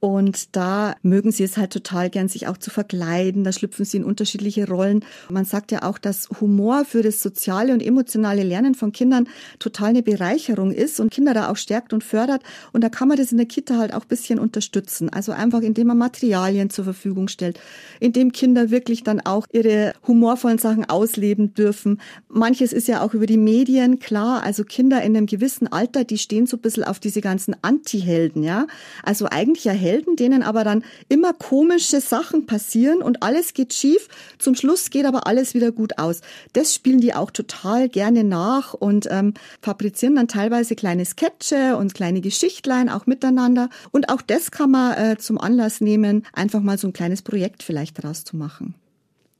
Und 0.00 0.56
da 0.56 0.94
mögen 1.02 1.30
sie 1.30 1.44
es 1.44 1.58
halt 1.58 1.72
total 1.72 2.08
gern, 2.08 2.28
sich 2.28 2.48
auch 2.48 2.56
zu 2.56 2.70
verkleiden. 2.70 3.44
Da 3.44 3.52
schlüpfen 3.52 3.84
sie 3.84 3.98
in 3.98 4.04
unterschiedliche 4.04 4.66
Rollen. 4.66 5.04
Man 5.28 5.44
sagt 5.44 5.72
ja 5.72 5.82
auch, 5.82 5.98
dass 5.98 6.28
Humor 6.40 6.86
für 6.86 7.02
das 7.02 7.22
soziale 7.22 7.74
und 7.74 7.82
emotionale 7.82 8.42
Lernen 8.42 8.74
von 8.74 8.92
Kindern 8.92 9.28
total 9.58 9.90
eine 9.90 10.02
Bereicherung 10.02 10.72
ist 10.72 11.00
und 11.00 11.12
Kinder 11.12 11.34
da 11.34 11.50
auch 11.50 11.56
stärkt 11.56 11.92
und 11.92 12.02
fördert. 12.02 12.42
Und 12.72 12.82
da 12.82 12.88
kann 12.88 13.08
man 13.08 13.18
das 13.18 13.30
in 13.30 13.36
der 13.36 13.46
Kita 13.46 13.76
halt 13.76 13.92
auch 13.92 14.06
bisschen 14.06 14.38
unterstützen. 14.38 15.10
Also 15.10 15.32
einfach, 15.32 15.60
indem 15.60 15.88
man 15.88 15.98
Materialien 15.98 16.70
zur 16.70 16.84
Verfügung 16.84 17.28
stellt, 17.28 17.60
indem 18.00 18.32
Kinder 18.32 18.70
wirklich 18.70 19.02
dann 19.02 19.20
auch 19.20 19.46
ihre 19.52 19.92
humorvollen 20.06 20.58
Sachen 20.58 20.88
ausleben 20.88 21.52
dürfen. 21.52 22.00
Manches 22.28 22.72
ist 22.72 22.88
ja 22.88 23.02
auch 23.02 23.12
über 23.12 23.26
die 23.26 23.36
Medien 23.36 23.98
klar. 23.98 24.42
Also 24.42 24.64
Kinder 24.64 25.02
in 25.02 25.14
einem 25.14 25.26
gewissen 25.26 25.70
Alter, 25.70 26.04
die 26.04 26.16
stehen 26.16 26.46
so 26.46 26.56
ein 26.56 26.60
bisschen 26.60 26.84
auf 26.84 27.00
diese 27.00 27.20
ganzen 27.20 27.54
Anti-Helden, 27.60 28.42
ja. 28.42 28.66
Also 29.02 29.26
eigentlich 29.26 29.64
ja 29.64 29.72
Helden, 29.90 30.16
denen 30.16 30.42
aber 30.42 30.62
dann 30.62 30.84
immer 31.08 31.32
komische 31.32 32.00
Sachen 32.00 32.46
passieren 32.46 33.02
und 33.02 33.22
alles 33.22 33.54
geht 33.54 33.74
schief. 33.74 34.08
Zum 34.38 34.54
Schluss 34.54 34.90
geht 34.90 35.04
aber 35.04 35.26
alles 35.26 35.54
wieder 35.54 35.72
gut 35.72 35.98
aus. 35.98 36.20
Das 36.52 36.74
spielen 36.74 37.00
die 37.00 37.12
auch 37.12 37.30
total 37.30 37.88
gerne 37.88 38.22
nach 38.22 38.72
und 38.72 39.08
ähm, 39.10 39.34
fabrizieren 39.60 40.14
dann 40.14 40.28
teilweise 40.28 40.76
kleine 40.76 41.04
Sketche 41.04 41.76
und 41.76 41.94
kleine 41.94 42.20
Geschichtlein 42.20 42.88
auch 42.88 43.06
miteinander. 43.06 43.68
Und 43.90 44.10
auch 44.10 44.22
das 44.22 44.50
kann 44.52 44.70
man 44.70 44.92
äh, 44.96 45.16
zum 45.18 45.38
Anlass 45.38 45.80
nehmen, 45.80 46.24
einfach 46.32 46.60
mal 46.60 46.78
so 46.78 46.86
ein 46.86 46.92
kleines 46.92 47.22
Projekt 47.22 47.62
vielleicht 47.62 47.98
daraus 47.98 48.24
zu 48.24 48.36
machen. 48.36 48.74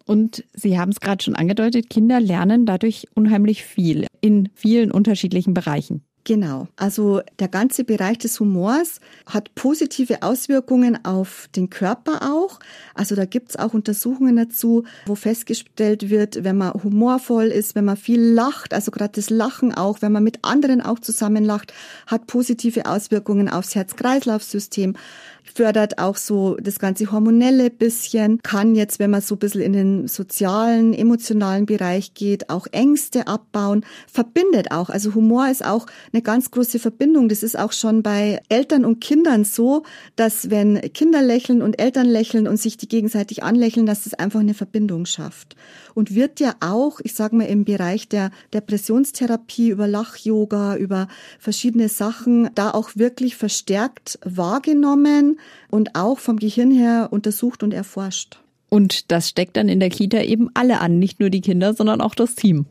Und 0.04 0.42
Sie 0.54 0.76
haben 0.76 0.90
es 0.90 0.98
gerade 0.98 1.22
schon 1.22 1.36
angedeutet, 1.36 1.88
Kinder 1.88 2.18
lernen 2.18 2.66
dadurch 2.66 3.06
unheimlich 3.14 3.64
viel 3.64 4.06
in 4.20 4.48
vielen 4.54 4.90
unterschiedlichen 4.90 5.54
Bereichen. 5.54 6.02
Genau. 6.24 6.68
Also 6.76 7.22
der 7.38 7.48
ganze 7.48 7.82
Bereich 7.82 8.18
des 8.18 8.38
Humors 8.40 9.00
hat 9.24 9.54
positive 9.54 10.22
Auswirkungen 10.22 11.02
auf 11.04 11.48
den 11.56 11.70
Körper 11.70 12.30
auch. 12.30 12.60
Also 12.94 13.14
da 13.14 13.24
gibt's 13.24 13.56
auch 13.56 13.72
Untersuchungen 13.72 14.36
dazu, 14.36 14.84
wo 15.06 15.14
festgestellt 15.14 16.10
wird, 16.10 16.44
wenn 16.44 16.58
man 16.58 16.74
humorvoll 16.74 17.46
ist, 17.46 17.74
wenn 17.74 17.86
man 17.86 17.96
viel 17.96 18.20
lacht, 18.20 18.74
also 18.74 18.90
gerade 18.90 19.12
das 19.14 19.30
Lachen 19.30 19.74
auch, 19.74 20.02
wenn 20.02 20.12
man 20.12 20.22
mit 20.22 20.40
anderen 20.42 20.82
auch 20.82 20.98
zusammen 20.98 21.44
lacht, 21.44 21.72
hat 22.06 22.26
positive 22.26 22.84
Auswirkungen 22.84 23.48
aufs 23.48 23.74
Herz-Kreislauf-System 23.74 24.96
fördert 25.44 25.98
auch 25.98 26.16
so 26.16 26.56
das 26.56 26.78
ganze 26.78 27.10
hormonelle 27.10 27.70
bisschen, 27.70 28.40
kann 28.42 28.74
jetzt, 28.74 28.98
wenn 28.98 29.10
man 29.10 29.20
so 29.20 29.34
ein 29.34 29.38
bisschen 29.38 29.60
in 29.62 29.72
den 29.72 30.08
sozialen, 30.08 30.94
emotionalen 30.94 31.66
Bereich 31.66 32.14
geht, 32.14 32.50
auch 32.50 32.66
Ängste 32.72 33.26
abbauen, 33.26 33.84
verbindet 34.10 34.70
auch. 34.70 34.90
Also 34.90 35.14
Humor 35.14 35.48
ist 35.48 35.64
auch 35.64 35.86
eine 36.12 36.22
ganz 36.22 36.50
große 36.50 36.78
Verbindung. 36.78 37.28
Das 37.28 37.42
ist 37.42 37.58
auch 37.58 37.72
schon 37.72 38.02
bei 38.02 38.40
Eltern 38.48 38.84
und 38.84 39.00
Kindern 39.00 39.44
so, 39.44 39.84
dass 40.16 40.50
wenn 40.50 40.80
Kinder 40.92 41.22
lächeln 41.22 41.62
und 41.62 41.80
Eltern 41.80 42.06
lächeln 42.06 42.48
und 42.48 42.58
sich 42.58 42.76
die 42.76 42.88
gegenseitig 42.88 43.42
anlächeln, 43.42 43.86
dass 43.86 44.04
das 44.04 44.14
einfach 44.14 44.40
eine 44.40 44.54
Verbindung 44.54 45.06
schafft. 45.06 45.56
Und 45.94 46.14
wird 46.14 46.40
ja 46.40 46.54
auch, 46.60 47.00
ich 47.02 47.14
sage 47.14 47.36
mal, 47.36 47.44
im 47.44 47.64
Bereich 47.64 48.08
der 48.08 48.30
Depressionstherapie 48.54 49.70
über 49.70 49.86
Lach-Yoga, 49.86 50.76
über 50.76 51.08
verschiedene 51.38 51.88
Sachen, 51.88 52.50
da 52.54 52.70
auch 52.70 52.90
wirklich 52.94 53.36
verstärkt 53.36 54.18
wahrgenommen 54.24 55.40
und 55.70 55.94
auch 55.94 56.18
vom 56.18 56.38
Gehirn 56.38 56.70
her 56.70 57.08
untersucht 57.10 57.62
und 57.62 57.74
erforscht. 57.74 58.40
Und 58.70 59.10
das 59.10 59.28
steckt 59.28 59.56
dann 59.56 59.68
in 59.68 59.80
der 59.80 59.90
Kita 59.90 60.22
eben 60.22 60.48
alle 60.54 60.80
an, 60.80 60.98
nicht 60.98 61.18
nur 61.18 61.28
die 61.28 61.40
Kinder, 61.40 61.74
sondern 61.74 62.00
auch 62.00 62.14
das 62.14 62.36
Team. 62.36 62.66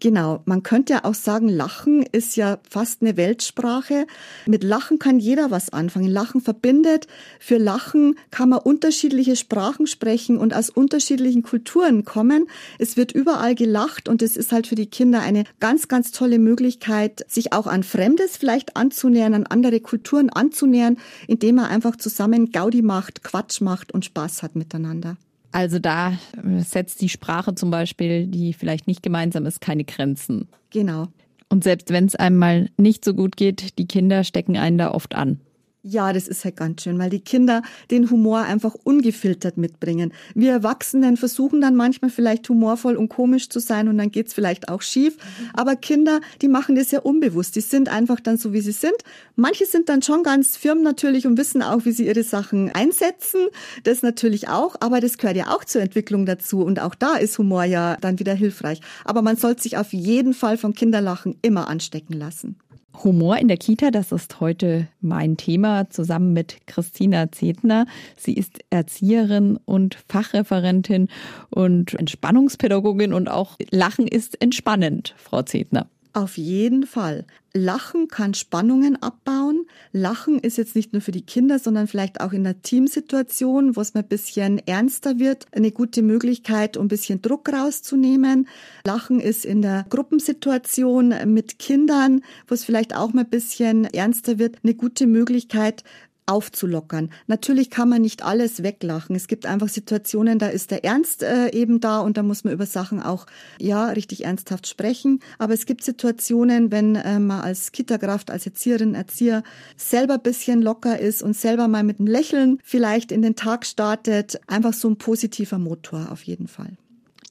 Genau, 0.00 0.40
man 0.46 0.62
könnte 0.62 0.94
ja 0.94 1.04
auch 1.04 1.14
sagen, 1.14 1.50
Lachen 1.50 2.02
ist 2.02 2.34
ja 2.34 2.58
fast 2.68 3.02
eine 3.02 3.18
Weltsprache. 3.18 4.06
Mit 4.46 4.64
Lachen 4.64 4.98
kann 4.98 5.18
jeder 5.18 5.50
was 5.50 5.74
anfangen. 5.74 6.08
Lachen 6.08 6.40
verbindet. 6.40 7.06
Für 7.38 7.58
Lachen 7.58 8.16
kann 8.30 8.48
man 8.48 8.60
unterschiedliche 8.60 9.36
Sprachen 9.36 9.86
sprechen 9.86 10.38
und 10.38 10.54
aus 10.54 10.70
unterschiedlichen 10.70 11.42
Kulturen 11.42 12.06
kommen. 12.06 12.46
Es 12.78 12.96
wird 12.96 13.12
überall 13.12 13.54
gelacht 13.54 14.08
und 14.08 14.22
es 14.22 14.38
ist 14.38 14.52
halt 14.52 14.66
für 14.66 14.74
die 14.74 14.86
Kinder 14.86 15.20
eine 15.20 15.44
ganz, 15.60 15.86
ganz 15.86 16.12
tolle 16.12 16.38
Möglichkeit, 16.38 17.26
sich 17.28 17.52
auch 17.52 17.66
an 17.66 17.82
Fremdes 17.82 18.38
vielleicht 18.38 18.76
anzunähern, 18.76 19.34
an 19.34 19.46
andere 19.46 19.80
Kulturen 19.80 20.30
anzunähern, 20.30 20.96
indem 21.28 21.56
man 21.56 21.66
einfach 21.66 21.96
zusammen 21.96 22.52
Gaudi 22.52 22.80
macht, 22.80 23.22
Quatsch 23.22 23.60
macht 23.60 23.92
und 23.92 24.06
Spaß 24.06 24.42
hat 24.42 24.56
miteinander. 24.56 25.18
Also 25.52 25.78
da 25.78 26.12
äh, 26.42 26.60
setzt 26.60 27.00
die 27.00 27.08
Sprache 27.08 27.54
zum 27.54 27.70
Beispiel, 27.70 28.26
die 28.26 28.52
vielleicht 28.52 28.86
nicht 28.86 29.02
gemeinsam 29.02 29.46
ist, 29.46 29.60
keine 29.60 29.84
Grenzen. 29.84 30.48
Genau. 30.70 31.08
Und 31.48 31.64
selbst 31.64 31.90
wenn 31.90 32.06
es 32.06 32.14
einmal 32.14 32.70
nicht 32.76 33.04
so 33.04 33.14
gut 33.14 33.36
geht, 33.36 33.78
die 33.78 33.86
Kinder 33.86 34.22
stecken 34.22 34.56
einen 34.56 34.78
da 34.78 34.92
oft 34.92 35.14
an. 35.14 35.40
Ja, 35.82 36.12
das 36.12 36.28
ist 36.28 36.44
halt 36.44 36.56
ganz 36.56 36.82
schön, 36.82 36.98
weil 36.98 37.08
die 37.08 37.20
Kinder 37.20 37.62
den 37.90 38.10
Humor 38.10 38.40
einfach 38.40 38.74
ungefiltert 38.74 39.56
mitbringen. 39.56 40.12
Wir 40.34 40.52
Erwachsenen 40.52 41.16
versuchen 41.16 41.62
dann 41.62 41.74
manchmal 41.74 42.10
vielleicht 42.10 42.46
humorvoll 42.50 42.96
und 42.96 43.08
komisch 43.08 43.48
zu 43.48 43.60
sein 43.60 43.88
und 43.88 43.96
dann 43.96 44.10
geht's 44.10 44.34
vielleicht 44.34 44.68
auch 44.68 44.82
schief. 44.82 45.16
Aber 45.54 45.76
Kinder, 45.76 46.20
die 46.42 46.48
machen 46.48 46.76
das 46.76 46.90
ja 46.90 47.00
unbewusst. 47.00 47.56
Die 47.56 47.62
sind 47.62 47.88
einfach 47.88 48.20
dann 48.20 48.36
so, 48.36 48.52
wie 48.52 48.60
sie 48.60 48.72
sind. 48.72 48.96
Manche 49.36 49.64
sind 49.64 49.88
dann 49.88 50.02
schon 50.02 50.22
ganz 50.22 50.58
firm 50.58 50.82
natürlich 50.82 51.26
und 51.26 51.38
wissen 51.38 51.62
auch, 51.62 51.86
wie 51.86 51.92
sie 51.92 52.06
ihre 52.06 52.24
Sachen 52.24 52.70
einsetzen. 52.74 53.40
Das 53.84 54.02
natürlich 54.02 54.48
auch. 54.48 54.76
Aber 54.80 55.00
das 55.00 55.16
gehört 55.16 55.38
ja 55.38 55.48
auch 55.48 55.64
zur 55.64 55.80
Entwicklung 55.80 56.26
dazu. 56.26 56.60
Und 56.60 56.78
auch 56.78 56.94
da 56.94 57.16
ist 57.16 57.38
Humor 57.38 57.64
ja 57.64 57.96
dann 58.02 58.18
wieder 58.18 58.34
hilfreich. 58.34 58.82
Aber 59.06 59.22
man 59.22 59.36
sollte 59.36 59.62
sich 59.62 59.78
auf 59.78 59.94
jeden 59.94 60.34
Fall 60.34 60.58
vom 60.58 60.74
Kinderlachen 60.74 61.38
immer 61.40 61.68
anstecken 61.68 62.18
lassen. 62.18 62.56
Humor 63.02 63.38
in 63.38 63.48
der 63.48 63.56
Kita, 63.56 63.90
das 63.90 64.12
ist 64.12 64.40
heute 64.40 64.88
mein 65.00 65.36
Thema 65.36 65.88
zusammen 65.90 66.32
mit 66.32 66.66
Christina 66.66 67.32
Zetner. 67.32 67.86
Sie 68.16 68.34
ist 68.34 68.60
Erzieherin 68.70 69.58
und 69.64 69.98
Fachreferentin 70.08 71.08
und 71.50 71.94
Entspannungspädagogin 71.94 73.12
und 73.12 73.28
auch 73.28 73.56
Lachen 73.70 74.06
ist 74.06 74.40
entspannend, 74.42 75.14
Frau 75.16 75.42
Zetner. 75.42 75.86
Auf 76.12 76.36
jeden 76.38 76.86
Fall. 76.86 77.24
Lachen 77.52 78.08
kann 78.08 78.34
Spannungen 78.34 79.00
abbauen. 79.00 79.66
Lachen 79.92 80.40
ist 80.40 80.56
jetzt 80.56 80.74
nicht 80.74 80.92
nur 80.92 81.02
für 81.02 81.12
die 81.12 81.24
Kinder, 81.24 81.60
sondern 81.60 81.86
vielleicht 81.86 82.20
auch 82.20 82.32
in 82.32 82.42
der 82.42 82.62
Teamsituation, 82.62 83.76
wo 83.76 83.80
es 83.80 83.94
mal 83.94 84.00
ein 84.00 84.08
bisschen 84.08 84.58
ernster 84.66 85.20
wird, 85.20 85.46
eine 85.52 85.70
gute 85.70 86.02
Möglichkeit, 86.02 86.76
um 86.76 86.86
ein 86.86 86.88
bisschen 86.88 87.22
Druck 87.22 87.52
rauszunehmen. 87.52 88.48
Lachen 88.84 89.20
ist 89.20 89.44
in 89.44 89.62
der 89.62 89.86
Gruppensituation 89.88 91.14
mit 91.26 91.60
Kindern, 91.60 92.22
wo 92.48 92.54
es 92.54 92.64
vielleicht 92.64 92.94
auch 92.96 93.12
mal 93.12 93.22
ein 93.22 93.30
bisschen 93.30 93.84
ernster 93.84 94.38
wird, 94.38 94.56
eine 94.64 94.74
gute 94.74 95.06
Möglichkeit, 95.06 95.84
aufzulockern. 96.30 97.10
Natürlich 97.26 97.70
kann 97.70 97.88
man 97.88 98.02
nicht 98.02 98.24
alles 98.24 98.62
weglachen. 98.62 99.16
Es 99.16 99.26
gibt 99.26 99.46
einfach 99.46 99.68
Situationen, 99.68 100.38
da 100.38 100.48
ist 100.48 100.70
der 100.70 100.84
Ernst 100.84 101.22
äh, 101.22 101.50
eben 101.50 101.80
da 101.80 102.00
und 102.00 102.16
da 102.16 102.22
muss 102.22 102.44
man 102.44 102.52
über 102.52 102.66
Sachen 102.66 103.02
auch 103.02 103.26
ja 103.58 103.88
richtig 103.88 104.24
ernsthaft 104.24 104.66
sprechen. 104.66 105.20
Aber 105.38 105.54
es 105.54 105.66
gibt 105.66 105.82
Situationen, 105.82 106.70
wenn 106.70 106.96
äh, 106.96 107.18
man 107.18 107.40
als 107.40 107.72
Kitakraft, 107.72 108.30
als 108.30 108.46
Erzieherin, 108.46 108.94
Erzieher 108.94 109.42
selber 109.76 110.18
bisschen 110.18 110.62
locker 110.62 110.98
ist 110.98 111.22
und 111.22 111.36
selber 111.36 111.68
mal 111.68 111.82
mit 111.82 111.98
einem 111.98 112.08
Lächeln 112.08 112.58
vielleicht 112.62 113.12
in 113.12 113.22
den 113.22 113.36
Tag 113.36 113.66
startet, 113.66 114.40
einfach 114.46 114.72
so 114.72 114.88
ein 114.88 114.96
positiver 114.96 115.58
Motor 115.58 116.08
auf 116.10 116.22
jeden 116.22 116.48
Fall. 116.48 116.76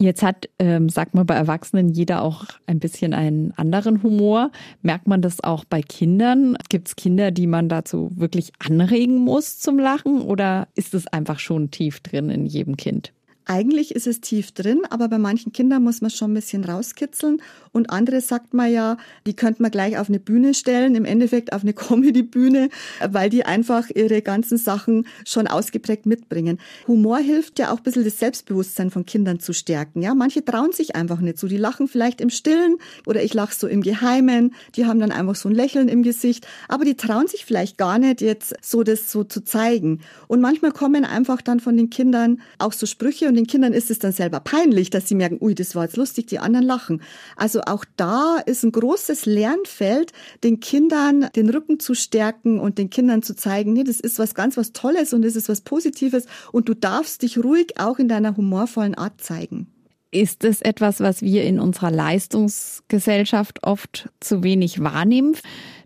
Jetzt 0.01 0.23
hat, 0.23 0.49
ähm, 0.59 0.87
sagt 0.87 1.13
man 1.13 1.25
bei 1.25 1.35
Erwachsenen, 1.35 1.89
jeder 1.89 2.21
auch 2.21 2.45
ein 2.67 2.79
bisschen 2.79 3.13
einen 3.13 3.51
anderen 3.57 4.01
Humor. 4.01 4.49
Merkt 4.81 5.09
man 5.09 5.21
das 5.21 5.43
auch 5.43 5.65
bei 5.65 5.81
Kindern? 5.81 6.57
Gibt 6.69 6.87
es 6.87 6.95
Kinder, 6.95 7.31
die 7.31 7.47
man 7.47 7.67
dazu 7.67 8.09
wirklich 8.15 8.53
anregen 8.59 9.17
muss 9.17 9.59
zum 9.59 9.77
Lachen 9.77 10.21
oder 10.21 10.69
ist 10.73 10.93
es 10.93 11.05
einfach 11.07 11.39
schon 11.39 11.69
tief 11.69 11.99
drin 11.99 12.29
in 12.29 12.45
jedem 12.45 12.77
Kind? 12.77 13.11
Eigentlich 13.45 13.95
ist 13.95 14.05
es 14.05 14.21
tief 14.21 14.51
drin, 14.51 14.81
aber 14.91 15.07
bei 15.07 15.17
manchen 15.17 15.51
Kindern 15.51 15.83
muss 15.83 16.01
man 16.01 16.11
schon 16.11 16.31
ein 16.31 16.35
bisschen 16.35 16.63
rauskitzeln. 16.63 17.41
Und 17.71 17.89
andere 17.89 18.21
sagt 18.21 18.53
man 18.53 18.71
ja, 18.71 18.97
die 19.25 19.35
könnte 19.35 19.63
man 19.63 19.71
gleich 19.71 19.97
auf 19.97 20.07
eine 20.07 20.19
Bühne 20.19 20.53
stellen, 20.53 20.93
im 20.93 21.05
Endeffekt 21.05 21.51
auf 21.51 21.63
eine 21.63 21.73
Comedy-Bühne, 21.89 22.69
weil 23.09 23.31
die 23.31 23.45
einfach 23.45 23.89
ihre 23.89 24.21
ganzen 24.21 24.59
Sachen 24.59 25.07
schon 25.25 25.47
ausgeprägt 25.47 26.05
mitbringen. 26.05 26.59
Humor 26.87 27.17
hilft 27.17 27.57
ja 27.57 27.71
auch 27.71 27.77
ein 27.77 27.83
bisschen 27.83 28.03
das 28.03 28.19
Selbstbewusstsein 28.19 28.91
von 28.91 29.07
Kindern 29.07 29.39
zu 29.39 29.53
stärken. 29.53 30.03
Ja, 30.03 30.13
manche 30.13 30.45
trauen 30.45 30.71
sich 30.71 30.95
einfach 30.95 31.19
nicht 31.19 31.39
so. 31.39 31.47
Die 31.47 31.57
lachen 31.57 31.87
vielleicht 31.87 32.21
im 32.21 32.29
Stillen 32.29 32.77
oder 33.07 33.23
ich 33.23 33.33
lache 33.33 33.55
so 33.55 33.67
im 33.67 33.81
Geheimen. 33.81 34.53
Die 34.75 34.85
haben 34.85 34.99
dann 34.99 35.11
einfach 35.11 35.35
so 35.35 35.49
ein 35.49 35.55
Lächeln 35.55 35.87
im 35.87 36.03
Gesicht, 36.03 36.47
aber 36.67 36.85
die 36.85 36.95
trauen 36.95 37.27
sich 37.27 37.45
vielleicht 37.45 37.79
gar 37.79 37.97
nicht 37.97 38.21
jetzt 38.21 38.53
so 38.61 38.83
das 38.83 39.11
so 39.11 39.23
zu 39.23 39.43
zeigen. 39.43 40.01
Und 40.27 40.39
manchmal 40.39 40.71
kommen 40.71 41.03
einfach 41.03 41.41
dann 41.41 41.59
von 41.59 41.75
den 41.77 41.89
Kindern 41.89 42.41
auch 42.59 42.73
so 42.73 42.85
Sprüche 42.85 43.27
und 43.27 43.38
den 43.39 43.47
Kindern 43.47 43.73
ist 43.73 43.89
es 43.89 43.99
dann 43.99 44.11
selber 44.11 44.41
peinlich, 44.41 44.89
dass 44.89 45.07
sie 45.07 45.15
merken, 45.15 45.37
ui, 45.39 45.55
das 45.55 45.73
war 45.73 45.85
jetzt 45.85 45.95
lustig, 45.95 46.25
die 46.27 46.39
anderen 46.39 46.65
lachen. 46.65 47.01
Also 47.37 47.61
auch 47.61 47.85
da 47.95 48.37
ist 48.37 48.63
ein 48.63 48.71
großes 48.73 49.25
Lernfeld, 49.25 50.11
den 50.43 50.59
Kindern 50.59 51.29
den 51.35 51.49
Rücken 51.49 51.79
zu 51.79 51.93
stärken 51.93 52.59
und 52.59 52.77
den 52.77 52.89
Kindern 52.89 53.23
zu 53.23 53.35
zeigen, 53.35 53.71
nee, 53.71 53.85
das 53.85 54.01
ist 54.01 54.19
was 54.19 54.35
ganz 54.35 54.57
was 54.57 54.73
Tolles 54.73 55.13
und 55.13 55.21
das 55.21 55.37
ist 55.37 55.47
was 55.47 55.61
Positives 55.61 56.25
und 56.51 56.67
du 56.67 56.73
darfst 56.73 57.21
dich 57.21 57.37
ruhig 57.41 57.79
auch 57.79 57.97
in 57.97 58.09
deiner 58.09 58.35
humorvollen 58.35 58.95
Art 58.95 59.21
zeigen. 59.21 59.67
Ist 60.11 60.43
es 60.43 60.61
etwas, 60.61 60.99
was 60.99 61.21
wir 61.21 61.43
in 61.43 61.59
unserer 61.59 61.91
Leistungsgesellschaft 61.91 63.63
oft 63.63 64.09
zu 64.19 64.43
wenig 64.43 64.81
wahrnehmen? 64.81 65.35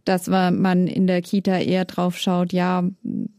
dass 0.05 0.27
man 0.27 0.87
in 0.87 1.07
der 1.07 1.21
Kita 1.21 1.59
eher 1.59 1.85
drauf 1.85 2.17
schaut, 2.17 2.51
ja, 2.51 2.83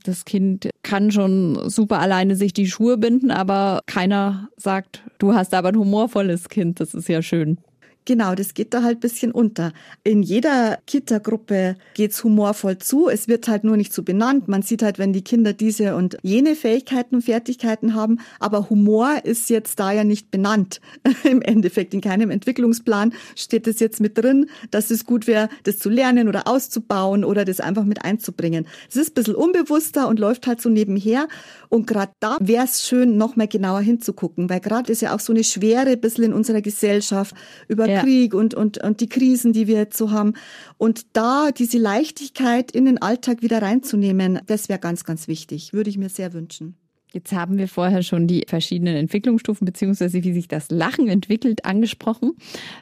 das 0.02 0.24
Kind 0.24 0.70
kann 0.82 1.10
schon 1.10 1.68
super 1.68 1.98
alleine 1.98 2.36
sich 2.36 2.52
die 2.52 2.66
Schuhe 2.66 2.96
binden, 2.96 3.30
aber 3.30 3.80
keiner 3.86 4.48
sagt, 4.56 5.02
du 5.18 5.34
hast 5.34 5.54
aber 5.54 5.68
ein 5.68 5.76
humorvolles 5.78 6.48
Kind, 6.48 6.80
das 6.80 6.94
ist 6.94 7.08
ja 7.08 7.22
schön. 7.22 7.58
Genau, 8.06 8.34
das 8.34 8.52
geht 8.52 8.74
da 8.74 8.82
halt 8.82 9.00
bisschen 9.00 9.32
unter. 9.32 9.72
In 10.02 10.22
jeder 10.22 10.78
Kita-Gruppe 10.86 11.76
geht's 11.94 12.22
humorvoll 12.22 12.76
zu. 12.76 13.08
Es 13.08 13.28
wird 13.28 13.48
halt 13.48 13.64
nur 13.64 13.78
nicht 13.78 13.94
so 13.94 14.02
benannt. 14.02 14.46
Man 14.46 14.60
sieht 14.60 14.82
halt, 14.82 14.98
wenn 14.98 15.14
die 15.14 15.24
Kinder 15.24 15.54
diese 15.54 15.96
und 15.96 16.18
jene 16.22 16.54
Fähigkeiten 16.54 17.14
und 17.14 17.22
Fertigkeiten 17.22 17.94
haben. 17.94 18.20
Aber 18.40 18.68
Humor 18.68 19.24
ist 19.24 19.48
jetzt 19.48 19.80
da 19.80 19.90
ja 19.90 20.04
nicht 20.04 20.30
benannt. 20.30 20.82
Im 21.24 21.40
Endeffekt 21.40 21.94
in 21.94 22.02
keinem 22.02 22.30
Entwicklungsplan 22.30 23.14
steht 23.36 23.66
es 23.66 23.80
jetzt 23.80 24.00
mit 24.00 24.18
drin, 24.18 24.50
dass 24.70 24.90
es 24.90 25.06
gut 25.06 25.26
wäre, 25.26 25.48
das 25.62 25.78
zu 25.78 25.88
lernen 25.88 26.28
oder 26.28 26.46
auszubauen 26.46 27.24
oder 27.24 27.46
das 27.46 27.60
einfach 27.60 27.84
mit 27.84 28.04
einzubringen. 28.04 28.66
Es 28.90 28.96
ist 28.96 29.12
ein 29.12 29.14
bisschen 29.14 29.34
unbewusster 29.34 30.08
und 30.08 30.18
läuft 30.18 30.46
halt 30.46 30.60
so 30.60 30.68
nebenher. 30.68 31.26
Und 31.70 31.86
gerade 31.86 32.12
da 32.20 32.36
wäre 32.40 32.64
es 32.64 32.86
schön, 32.86 33.16
noch 33.16 33.36
mal 33.36 33.48
genauer 33.48 33.80
hinzugucken, 33.80 34.50
weil 34.50 34.60
gerade 34.60 34.92
ist 34.92 35.00
ja 35.00 35.14
auch 35.14 35.20
so 35.20 35.32
eine 35.32 35.42
Schwere 35.42 35.90
ein 35.90 36.00
bisschen 36.00 36.24
in 36.24 36.32
unserer 36.34 36.60
Gesellschaft 36.60 37.34
über 37.66 37.88
ja. 37.88 37.93
Krieg 38.02 38.34
und, 38.34 38.54
und, 38.54 38.82
und 38.82 39.00
die 39.00 39.08
Krisen, 39.08 39.52
die 39.52 39.66
wir 39.66 39.76
jetzt 39.76 39.96
so 39.96 40.10
haben. 40.10 40.34
Und 40.78 41.06
da 41.14 41.50
diese 41.50 41.78
Leichtigkeit 41.78 42.70
in 42.70 42.84
den 42.84 43.00
Alltag 43.00 43.42
wieder 43.42 43.62
reinzunehmen, 43.62 44.40
das 44.46 44.68
wäre 44.68 44.78
ganz, 44.78 45.04
ganz 45.04 45.28
wichtig. 45.28 45.72
Würde 45.72 45.90
ich 45.90 45.98
mir 45.98 46.08
sehr 46.08 46.32
wünschen. 46.32 46.76
Jetzt 47.14 47.32
haben 47.32 47.58
wir 47.58 47.68
vorher 47.68 48.02
schon 48.02 48.26
die 48.26 48.44
verschiedenen 48.48 48.96
Entwicklungsstufen 48.96 49.64
beziehungsweise 49.64 50.24
wie 50.24 50.32
sich 50.32 50.48
das 50.48 50.68
Lachen 50.68 51.06
entwickelt 51.06 51.64
angesprochen. 51.64 52.32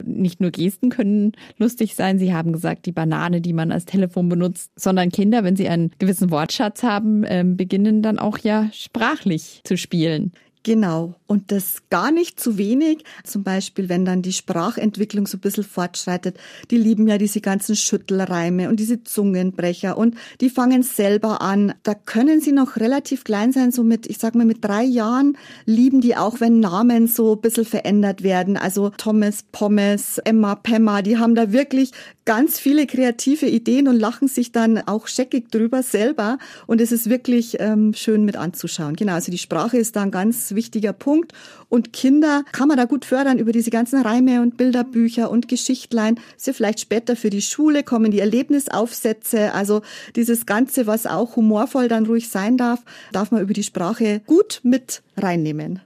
Nicht 0.02 0.40
nur 0.40 0.50
Gesten 0.50 0.88
können 0.88 1.32
lustig 1.58 1.94
sein. 1.94 2.18
Sie 2.18 2.32
haben 2.32 2.54
gesagt, 2.54 2.86
die 2.86 2.92
Banane, 2.92 3.42
die 3.42 3.52
man 3.52 3.70
als 3.70 3.84
Telefon 3.84 4.30
benutzt, 4.30 4.72
sondern 4.74 5.10
Kinder, 5.10 5.44
wenn 5.44 5.54
sie 5.54 5.68
einen 5.68 5.90
gewissen 5.98 6.30
Wortschatz 6.30 6.82
haben, 6.82 7.24
ähm, 7.26 7.58
beginnen 7.58 8.00
dann 8.00 8.18
auch 8.18 8.38
ja 8.38 8.70
sprachlich 8.72 9.60
zu 9.64 9.76
spielen. 9.76 10.32
Genau. 10.64 11.16
Und 11.26 11.50
das 11.50 11.82
gar 11.90 12.12
nicht 12.12 12.38
zu 12.38 12.56
wenig. 12.56 13.04
Zum 13.24 13.42
Beispiel, 13.42 13.88
wenn 13.88 14.04
dann 14.04 14.22
die 14.22 14.32
Sprachentwicklung 14.32 15.26
so 15.26 15.38
ein 15.38 15.40
bisschen 15.40 15.64
fortschreitet. 15.64 16.38
Die 16.70 16.76
lieben 16.76 17.08
ja 17.08 17.18
diese 17.18 17.40
ganzen 17.40 17.74
Schüttelreime 17.74 18.68
und 18.68 18.78
diese 18.78 19.02
Zungenbrecher 19.02 19.98
und 19.98 20.14
die 20.40 20.50
fangen 20.50 20.82
selber 20.82 21.40
an. 21.40 21.74
Da 21.82 21.94
können 21.94 22.40
sie 22.40 22.52
noch 22.52 22.76
relativ 22.76 23.24
klein 23.24 23.52
sein, 23.52 23.72
so 23.72 23.82
mit, 23.82 24.06
ich 24.06 24.18
sag 24.18 24.34
mal, 24.34 24.46
mit 24.46 24.64
drei 24.64 24.84
Jahren 24.84 25.36
lieben 25.64 26.00
die 26.00 26.16
auch, 26.16 26.40
wenn 26.40 26.60
Namen 26.60 27.08
so 27.08 27.34
ein 27.34 27.40
bisschen 27.40 27.64
verändert 27.64 28.22
werden. 28.22 28.56
Also 28.56 28.90
Thomas, 28.90 29.44
Pommes, 29.50 30.18
Emma, 30.18 30.54
Pemma, 30.54 31.02
die 31.02 31.18
haben 31.18 31.34
da 31.34 31.50
wirklich 31.50 31.92
ganz 32.24 32.58
viele 32.58 32.86
kreative 32.86 33.46
Ideen 33.46 33.88
und 33.88 33.98
lachen 33.98 34.28
sich 34.28 34.52
dann 34.52 34.78
auch 34.78 35.08
scheckig 35.08 35.50
drüber 35.50 35.82
selber. 35.82 36.38
Und 36.66 36.80
es 36.80 36.92
ist 36.92 37.10
wirklich 37.10 37.56
ähm, 37.58 37.94
schön 37.94 38.24
mit 38.24 38.36
anzuschauen. 38.36 38.94
Genau, 38.94 39.14
also 39.14 39.32
die 39.32 39.38
Sprache 39.38 39.76
ist 39.76 39.96
da 39.96 40.02
ein 40.02 40.10
wichtiger 40.54 40.92
Punkt. 40.92 41.32
Und 41.68 41.92
Kinder 41.92 42.44
kann 42.52 42.68
man 42.68 42.76
da 42.76 42.84
gut 42.84 43.04
fördern 43.04 43.38
über 43.38 43.52
diese 43.52 43.70
ganzen 43.70 44.02
Reime 44.02 44.42
und 44.42 44.56
Bilderbücher 44.56 45.30
und 45.30 45.48
Geschichtlein. 45.48 46.20
Ja 46.44 46.52
vielleicht 46.52 46.80
später 46.80 47.16
für 47.16 47.30
die 47.30 47.42
Schule 47.42 47.82
kommen 47.82 48.10
die 48.10 48.20
Erlebnisaufsätze. 48.20 49.52
Also 49.54 49.82
dieses 50.16 50.46
Ganze, 50.46 50.86
was 50.86 51.06
auch 51.06 51.36
humorvoll 51.36 51.88
dann 51.88 52.06
ruhig 52.06 52.28
sein 52.28 52.56
darf, 52.56 52.82
darf 53.12 53.30
man 53.30 53.42
über 53.42 53.54
die 53.54 53.62
Sprache 53.62 54.20
gut 54.26 54.60
mit 54.62 55.02
reinnehmen. 55.16 55.80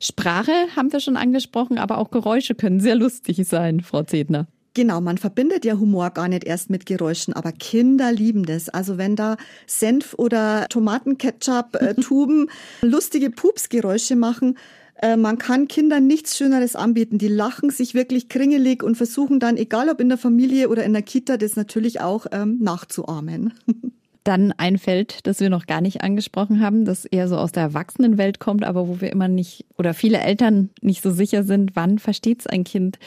Sprache 0.00 0.52
haben 0.76 0.92
wir 0.92 1.00
schon 1.00 1.16
angesprochen, 1.16 1.78
aber 1.78 1.98
auch 1.98 2.10
Geräusche 2.10 2.54
können 2.54 2.80
sehr 2.80 2.94
lustig 2.94 3.46
sein, 3.46 3.80
Frau 3.80 4.02
Zedner. 4.02 4.46
Genau, 4.74 5.00
man 5.00 5.18
verbindet 5.18 5.64
ja 5.64 5.78
Humor 5.78 6.10
gar 6.10 6.28
nicht 6.28 6.44
erst 6.44 6.70
mit 6.70 6.86
Geräuschen, 6.86 7.34
aber 7.34 7.52
Kinder 7.52 8.12
lieben 8.12 8.44
das. 8.44 8.68
Also 8.68 8.98
wenn 8.98 9.16
da 9.16 9.36
Senf 9.66 10.14
oder 10.14 10.66
Tomatenketchup-Tuben 10.68 12.50
lustige 12.82 13.30
Pupsgeräusche 13.30 14.14
machen, 14.14 14.56
äh, 15.00 15.16
man 15.16 15.38
kann 15.38 15.68
Kindern 15.68 16.06
nichts 16.06 16.36
Schöneres 16.36 16.76
anbieten. 16.76 17.18
Die 17.18 17.28
lachen 17.28 17.70
sich 17.70 17.94
wirklich 17.94 18.28
kringelig 18.28 18.82
und 18.82 18.96
versuchen 18.96 19.40
dann, 19.40 19.56
egal 19.56 19.88
ob 19.88 20.00
in 20.00 20.08
der 20.08 20.18
Familie 20.18 20.68
oder 20.68 20.84
in 20.84 20.92
der 20.92 21.02
Kita, 21.02 21.36
das 21.36 21.56
natürlich 21.56 22.00
auch 22.00 22.26
ähm, 22.32 22.58
nachzuahmen. 22.60 23.54
Dann 24.28 24.52
ein 24.52 24.76
Feld, 24.76 25.26
das 25.26 25.40
wir 25.40 25.48
noch 25.48 25.64
gar 25.64 25.80
nicht 25.80 26.02
angesprochen 26.02 26.60
haben, 26.60 26.84
das 26.84 27.06
eher 27.06 27.28
so 27.28 27.38
aus 27.38 27.50
der 27.50 27.62
Erwachsenenwelt 27.62 28.40
kommt, 28.40 28.62
aber 28.62 28.86
wo 28.86 29.00
wir 29.00 29.10
immer 29.10 29.26
nicht 29.26 29.64
oder 29.78 29.94
viele 29.94 30.18
Eltern 30.18 30.68
nicht 30.82 31.02
so 31.02 31.10
sicher 31.10 31.44
sind, 31.44 31.76
wann 31.76 31.98
versteht 31.98 32.40
es 32.40 32.46
ein 32.46 32.62
Kind. 32.62 32.98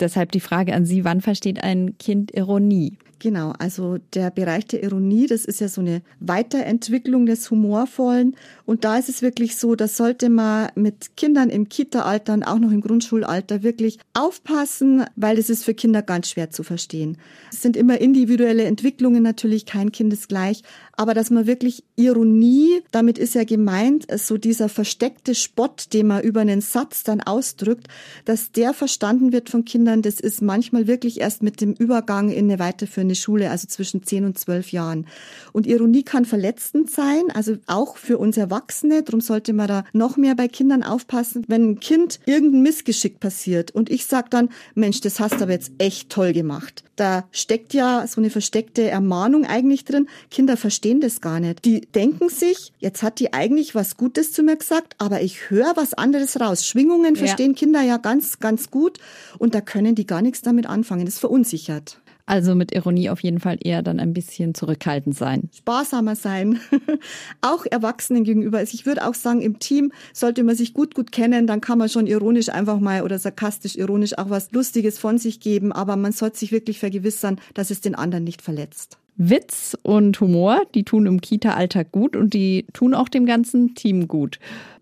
Deshalb 0.00 0.32
die 0.32 0.40
Frage 0.40 0.74
an 0.74 0.84
Sie, 0.84 1.02
wann 1.02 1.22
versteht 1.22 1.64
ein 1.64 1.96
Kind 1.96 2.30
Ironie? 2.32 2.98
Genau, 3.18 3.54
also 3.58 3.96
der 4.12 4.30
Bereich 4.30 4.66
der 4.66 4.82
Ironie, 4.82 5.26
das 5.26 5.46
ist 5.46 5.60
ja 5.60 5.68
so 5.68 5.80
eine 5.80 6.02
Weiterentwicklung 6.20 7.24
des 7.24 7.50
Humorvollen. 7.50 8.36
Und 8.66 8.84
da 8.84 8.98
ist 8.98 9.08
es 9.08 9.22
wirklich 9.22 9.56
so, 9.56 9.74
da 9.74 9.88
sollte 9.88 10.28
man 10.28 10.68
mit 10.74 11.16
Kindern 11.16 11.48
im 11.48 11.70
Kita-Alter 11.70 12.34
und 12.34 12.42
auch 12.42 12.58
noch 12.58 12.70
im 12.70 12.82
Grundschulalter 12.82 13.62
wirklich 13.62 13.98
aufpassen, 14.12 15.04
weil 15.16 15.38
es 15.38 15.48
ist 15.48 15.64
für 15.64 15.72
Kinder 15.72 16.02
ganz 16.02 16.28
schwer 16.28 16.50
zu 16.50 16.62
verstehen. 16.62 17.16
Es 17.50 17.62
sind 17.62 17.74
immer 17.74 17.98
individuelle 18.02 18.64
Entwicklungen 18.64 19.22
natürlich, 19.22 19.64
kein 19.64 19.92
Kind 19.92 20.12
ist 20.12 20.28
gleich, 20.28 20.62
aber 20.96 21.14
dass 21.14 21.30
man 21.30 21.46
wirklich 21.46 21.84
Ironie, 21.96 22.82
damit 22.90 23.18
ist 23.18 23.34
ja 23.34 23.44
gemeint, 23.44 24.06
so 24.18 24.38
dieser 24.38 24.68
versteckte 24.68 25.34
Spott, 25.34 25.92
den 25.92 26.06
man 26.06 26.22
über 26.22 26.40
einen 26.40 26.60
Satz 26.60 27.04
dann 27.04 27.20
ausdrückt, 27.20 27.88
dass 28.24 28.50
der 28.52 28.72
verstanden 28.72 29.32
wird 29.32 29.50
von 29.50 29.64
Kindern, 29.64 30.02
das 30.02 30.20
ist 30.20 30.40
manchmal 30.40 30.86
wirklich 30.86 31.20
erst 31.20 31.42
mit 31.42 31.60
dem 31.60 31.74
Übergang 31.74 32.30
in 32.30 32.50
eine 32.50 32.58
weiterführende 32.58 33.14
Schule, 33.14 33.50
also 33.50 33.68
zwischen 33.68 34.02
10 34.02 34.24
und 34.24 34.38
12 34.38 34.72
Jahren. 34.72 35.06
Und 35.52 35.66
Ironie 35.66 36.02
kann 36.02 36.24
verletzend 36.24 36.90
sein, 36.90 37.30
also 37.34 37.56
auch 37.66 37.96
für 37.96 38.18
uns 38.18 38.36
Erwachsene, 38.36 39.02
darum 39.02 39.20
sollte 39.20 39.52
man 39.52 39.68
da 39.68 39.84
noch 39.92 40.16
mehr 40.16 40.34
bei 40.34 40.48
Kindern 40.48 40.82
aufpassen. 40.82 41.44
Wenn 41.48 41.70
ein 41.70 41.80
Kind 41.80 42.20
irgendein 42.26 42.62
Missgeschick 42.62 43.20
passiert 43.20 43.70
und 43.70 43.90
ich 43.90 44.06
sage 44.06 44.28
dann, 44.30 44.48
Mensch, 44.74 45.00
das 45.02 45.20
hast 45.20 45.34
du 45.34 45.42
aber 45.42 45.52
jetzt 45.52 45.72
echt 45.78 46.10
toll 46.10 46.32
gemacht. 46.32 46.84
Da 46.96 47.28
steckt 47.30 47.74
ja 47.74 48.06
so 48.06 48.20
eine 48.20 48.30
versteckte 48.30 48.88
Ermahnung 48.88 49.44
eigentlich 49.44 49.84
drin. 49.84 50.08
Kinder 50.30 50.56
verstehen 50.56 50.85
das 51.00 51.20
gar 51.20 51.40
nicht. 51.40 51.64
Die 51.64 51.80
denken 51.80 52.28
sich, 52.28 52.72
jetzt 52.78 53.02
hat 53.02 53.20
die 53.20 53.32
eigentlich 53.32 53.74
was 53.74 53.96
Gutes 53.96 54.32
zu 54.32 54.42
mir 54.42 54.56
gesagt, 54.56 54.94
aber 54.98 55.20
ich 55.22 55.50
höre 55.50 55.76
was 55.76 55.94
anderes 55.94 56.40
raus. 56.40 56.66
Schwingungen 56.66 57.14
ja. 57.14 57.18
verstehen 57.18 57.54
Kinder 57.54 57.82
ja 57.82 57.96
ganz, 57.96 58.38
ganz 58.38 58.70
gut 58.70 58.98
und 59.38 59.54
da 59.54 59.60
können 59.60 59.94
die 59.94 60.06
gar 60.06 60.22
nichts 60.22 60.42
damit 60.42 60.66
anfangen. 60.66 61.04
Das 61.04 61.18
verunsichert. 61.18 62.00
Also 62.28 62.56
mit 62.56 62.72
Ironie 62.72 63.08
auf 63.08 63.20
jeden 63.20 63.38
Fall 63.38 63.56
eher 63.62 63.82
dann 63.82 64.00
ein 64.00 64.12
bisschen 64.12 64.52
zurückhaltend 64.52 65.16
sein. 65.16 65.48
Sparsamer 65.56 66.16
sein. 66.16 66.58
auch 67.40 67.64
Erwachsenen 67.70 68.24
gegenüber. 68.24 68.58
Also 68.58 68.74
ich 68.74 68.84
würde 68.84 69.06
auch 69.06 69.14
sagen, 69.14 69.40
im 69.40 69.60
Team 69.60 69.92
sollte 70.12 70.42
man 70.42 70.56
sich 70.56 70.74
gut, 70.74 70.96
gut 70.96 71.12
kennen. 71.12 71.46
Dann 71.46 71.60
kann 71.60 71.78
man 71.78 71.88
schon 71.88 72.08
ironisch 72.08 72.48
einfach 72.48 72.80
mal 72.80 73.02
oder 73.02 73.20
sarkastisch 73.20 73.76
ironisch 73.76 74.18
auch 74.18 74.28
was 74.28 74.50
Lustiges 74.50 74.98
von 74.98 75.18
sich 75.18 75.38
geben. 75.38 75.70
Aber 75.70 75.94
man 75.94 76.10
sollte 76.10 76.38
sich 76.38 76.50
wirklich 76.50 76.80
vergewissern, 76.80 77.40
dass 77.54 77.70
es 77.70 77.80
den 77.80 77.94
anderen 77.94 78.24
nicht 78.24 78.42
verletzt. 78.42 78.98
Witz 79.16 79.76
und 79.82 80.20
Humor, 80.20 80.62
die 80.74 80.84
tun 80.84 81.06
im 81.06 81.20
Kita-Alltag 81.20 81.92
gut 81.92 82.16
und 82.16 82.34
die 82.34 82.66
tun 82.72 82.94
auch 82.94 83.08
dem 83.08 83.26
ganzen 83.26 83.74
Team 83.74 84.08
gut. 84.08 84.38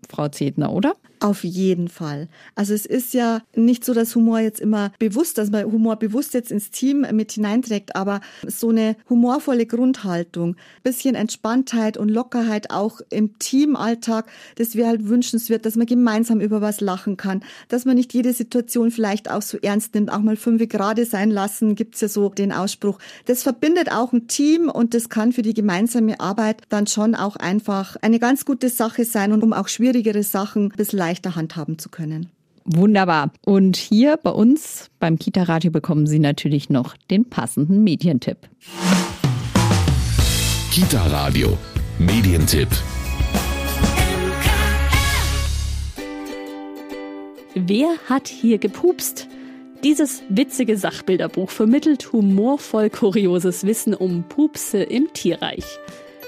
Frau 0.09 0.27
Zedner, 0.27 0.73
oder? 0.73 0.95
Auf 1.25 1.43
jeden 1.43 1.87
Fall. 1.87 2.27
Also 2.53 2.75
es 2.75 2.85
ist 2.85 3.15
ja 3.15 3.41
nicht 3.55 3.83
so, 3.83 3.95
dass 3.95 4.15
Humor 4.15 4.41
jetzt 4.41 4.59
immer 4.59 4.91
bewusst, 4.99 5.39
dass 5.39 5.49
man 5.49 5.65
Humor 5.65 5.95
bewusst 5.95 6.35
jetzt 6.35 6.51
ins 6.51 6.69
Team 6.69 7.03
mit 7.13 7.31
hineinträgt, 7.31 7.95
aber 7.95 8.21
so 8.45 8.69
eine 8.69 8.95
humorvolle 9.09 9.65
Grundhaltung, 9.65 10.55
bisschen 10.83 11.15
Entspanntheit 11.15 11.97
und 11.97 12.09
Lockerheit 12.09 12.69
auch 12.69 13.01
im 13.09 13.39
Teamalltag, 13.39 14.27
das 14.57 14.75
wäre 14.75 14.89
halt 14.89 15.09
wünschenswert, 15.09 15.65
dass 15.65 15.75
man 15.75 15.87
gemeinsam 15.87 16.41
über 16.41 16.61
was 16.61 16.79
lachen 16.79 17.17
kann, 17.17 17.43
dass 17.69 17.85
man 17.85 17.95
nicht 17.95 18.13
jede 18.13 18.31
Situation 18.31 18.91
vielleicht 18.91 19.31
auch 19.31 19.41
so 19.41 19.57
ernst 19.57 19.95
nimmt, 19.95 20.11
auch 20.11 20.19
mal 20.19 20.35
fünf 20.35 20.69
gerade 20.69 21.05
sein 21.05 21.31
lassen, 21.31 21.73
gibt's 21.73 22.01
ja 22.01 22.07
so 22.07 22.29
den 22.29 22.51
Ausspruch. 22.51 22.99
Das 23.25 23.41
verbindet 23.41 23.91
auch 23.91 24.13
ein 24.13 24.27
Team 24.27 24.69
und 24.69 24.93
das 24.93 25.09
kann 25.09 25.33
für 25.33 25.41
die 25.41 25.55
gemeinsame 25.55 26.19
Arbeit 26.19 26.61
dann 26.69 26.85
schon 26.85 27.15
auch 27.15 27.35
einfach 27.35 27.95
eine 28.03 28.19
ganz 28.19 28.45
gute 28.45 28.69
Sache 28.69 29.05
sein 29.05 29.33
und 29.33 29.41
um 29.41 29.53
auch 29.53 29.67
schwierigere 29.67 30.21
Sachen 30.21 30.65
ein 30.65 30.77
bisschen 30.77 30.99
leichter 30.99 31.14
handhaben 31.23 31.79
zu 31.79 31.89
können. 31.89 32.29
Wunderbar. 32.65 33.31
Und 33.45 33.77
hier 33.77 34.17
bei 34.17 34.31
uns 34.31 34.89
beim 34.99 35.19
Kita 35.19 35.43
Radio 35.43 35.71
bekommen 35.71 36.07
Sie 36.07 36.19
natürlich 36.19 36.69
noch 36.69 36.97
den 37.11 37.29
passenden 37.29 37.83
Medientipp. 37.83 38.49
Kita 40.71 41.05
Radio 41.07 41.57
Medientipp. 41.99 42.69
Wer 47.53 47.95
hat 48.09 48.27
hier 48.27 48.57
gepupst? 48.57 49.29
Dieses 49.83 50.23
witzige 50.27 50.77
Sachbilderbuch 50.77 51.51
vermittelt 51.51 52.11
humorvoll 52.11 52.89
kurioses 52.89 53.65
Wissen 53.65 53.93
um 53.93 54.23
Pupse 54.23 54.81
im 54.81 55.13
Tierreich. 55.13 55.63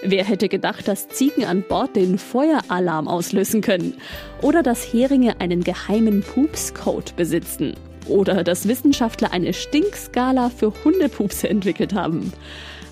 Wer 0.04 0.24
hätte 0.24 0.48
gedacht, 0.48 0.88
dass 0.88 1.08
Ziegen 1.10 1.46
an 1.46 1.64
Bord 1.64 1.96
den 1.96 2.18
Feueralarm 2.18 3.08
auslösen 3.08 3.62
können? 3.62 3.96
Oder 4.42 4.62
dass 4.62 4.94
Heringe 4.94 5.42
einen 5.42 5.64
geheimen 5.64 6.22
Pupscode 6.22 7.16
besitzen? 7.16 7.76
Oder 8.08 8.44
dass 8.44 8.68
Wissenschaftler 8.68 9.34
eine 9.34 9.54
Stinkskala 9.54 10.50
für 10.50 10.72
Hundepupse 10.84 11.50
entwickelt 11.50 11.94
haben? 11.94 12.32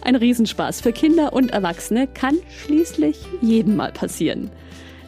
Ein 0.01 0.15
Riesenspaß 0.15 0.81
für 0.81 0.91
Kinder 0.91 1.33
und 1.33 1.51
Erwachsene 1.51 2.07
kann 2.07 2.37
schließlich 2.63 3.17
jedem 3.41 3.75
mal 3.75 3.91
passieren. 3.91 4.51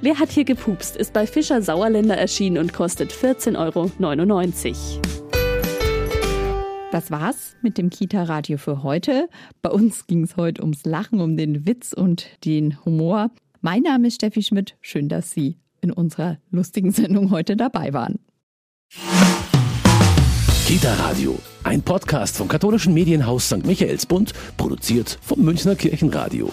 Wer 0.01 0.19
hat 0.19 0.29
hier 0.29 0.45
gepupst 0.45 0.95
ist 0.95 1.13
bei 1.13 1.25
Fischer 1.25 1.62
Sauerländer 1.62 2.17
erschienen 2.17 2.60
und 2.60 2.73
kostet 2.73 3.12
14,99 3.12 3.57
Euro. 3.57 5.16
Das 6.91 7.12
war's 7.12 7.58
mit 7.62 7.78
dem 7.78 7.89
Kita-Radio 7.89 8.58
für 8.58 8.82
heute. 8.82 9.28
Bei 9.62 9.69
uns 9.69 10.08
ging 10.08 10.23
es 10.23 10.38
heute 10.38 10.62
ums 10.62 10.86
Lachen, 10.86 11.19
um 11.19 11.36
den 11.36 11.65
Witz 11.65 11.91
und 11.91 12.28
den 12.45 12.84
Humor. 12.86 13.30
Mein 13.60 13.82
Name 13.82 14.08
ist 14.08 14.15
Steffi 14.15 14.41
Schmidt. 14.41 14.78
Schön, 14.80 15.10
dass 15.10 15.32
Sie 15.32 15.58
in 15.82 15.91
unserer 15.91 16.38
lustigen 16.50 16.91
Sendung 16.91 17.30
heute 17.32 17.58
dabei 17.58 17.91
waren. 17.93 18.19
Kita 20.65 20.93
Radio, 20.95 21.38
ein 21.63 21.82
Podcast 21.82 22.38
vom 22.38 22.47
katholischen 22.47 22.93
Medienhaus 22.93 23.47
St. 23.47 23.65
Michaelsbund, 23.65 24.32
produziert 24.56 25.19
vom 25.21 25.41
Münchner 25.41 25.76
Kirchenradio. 25.76 26.52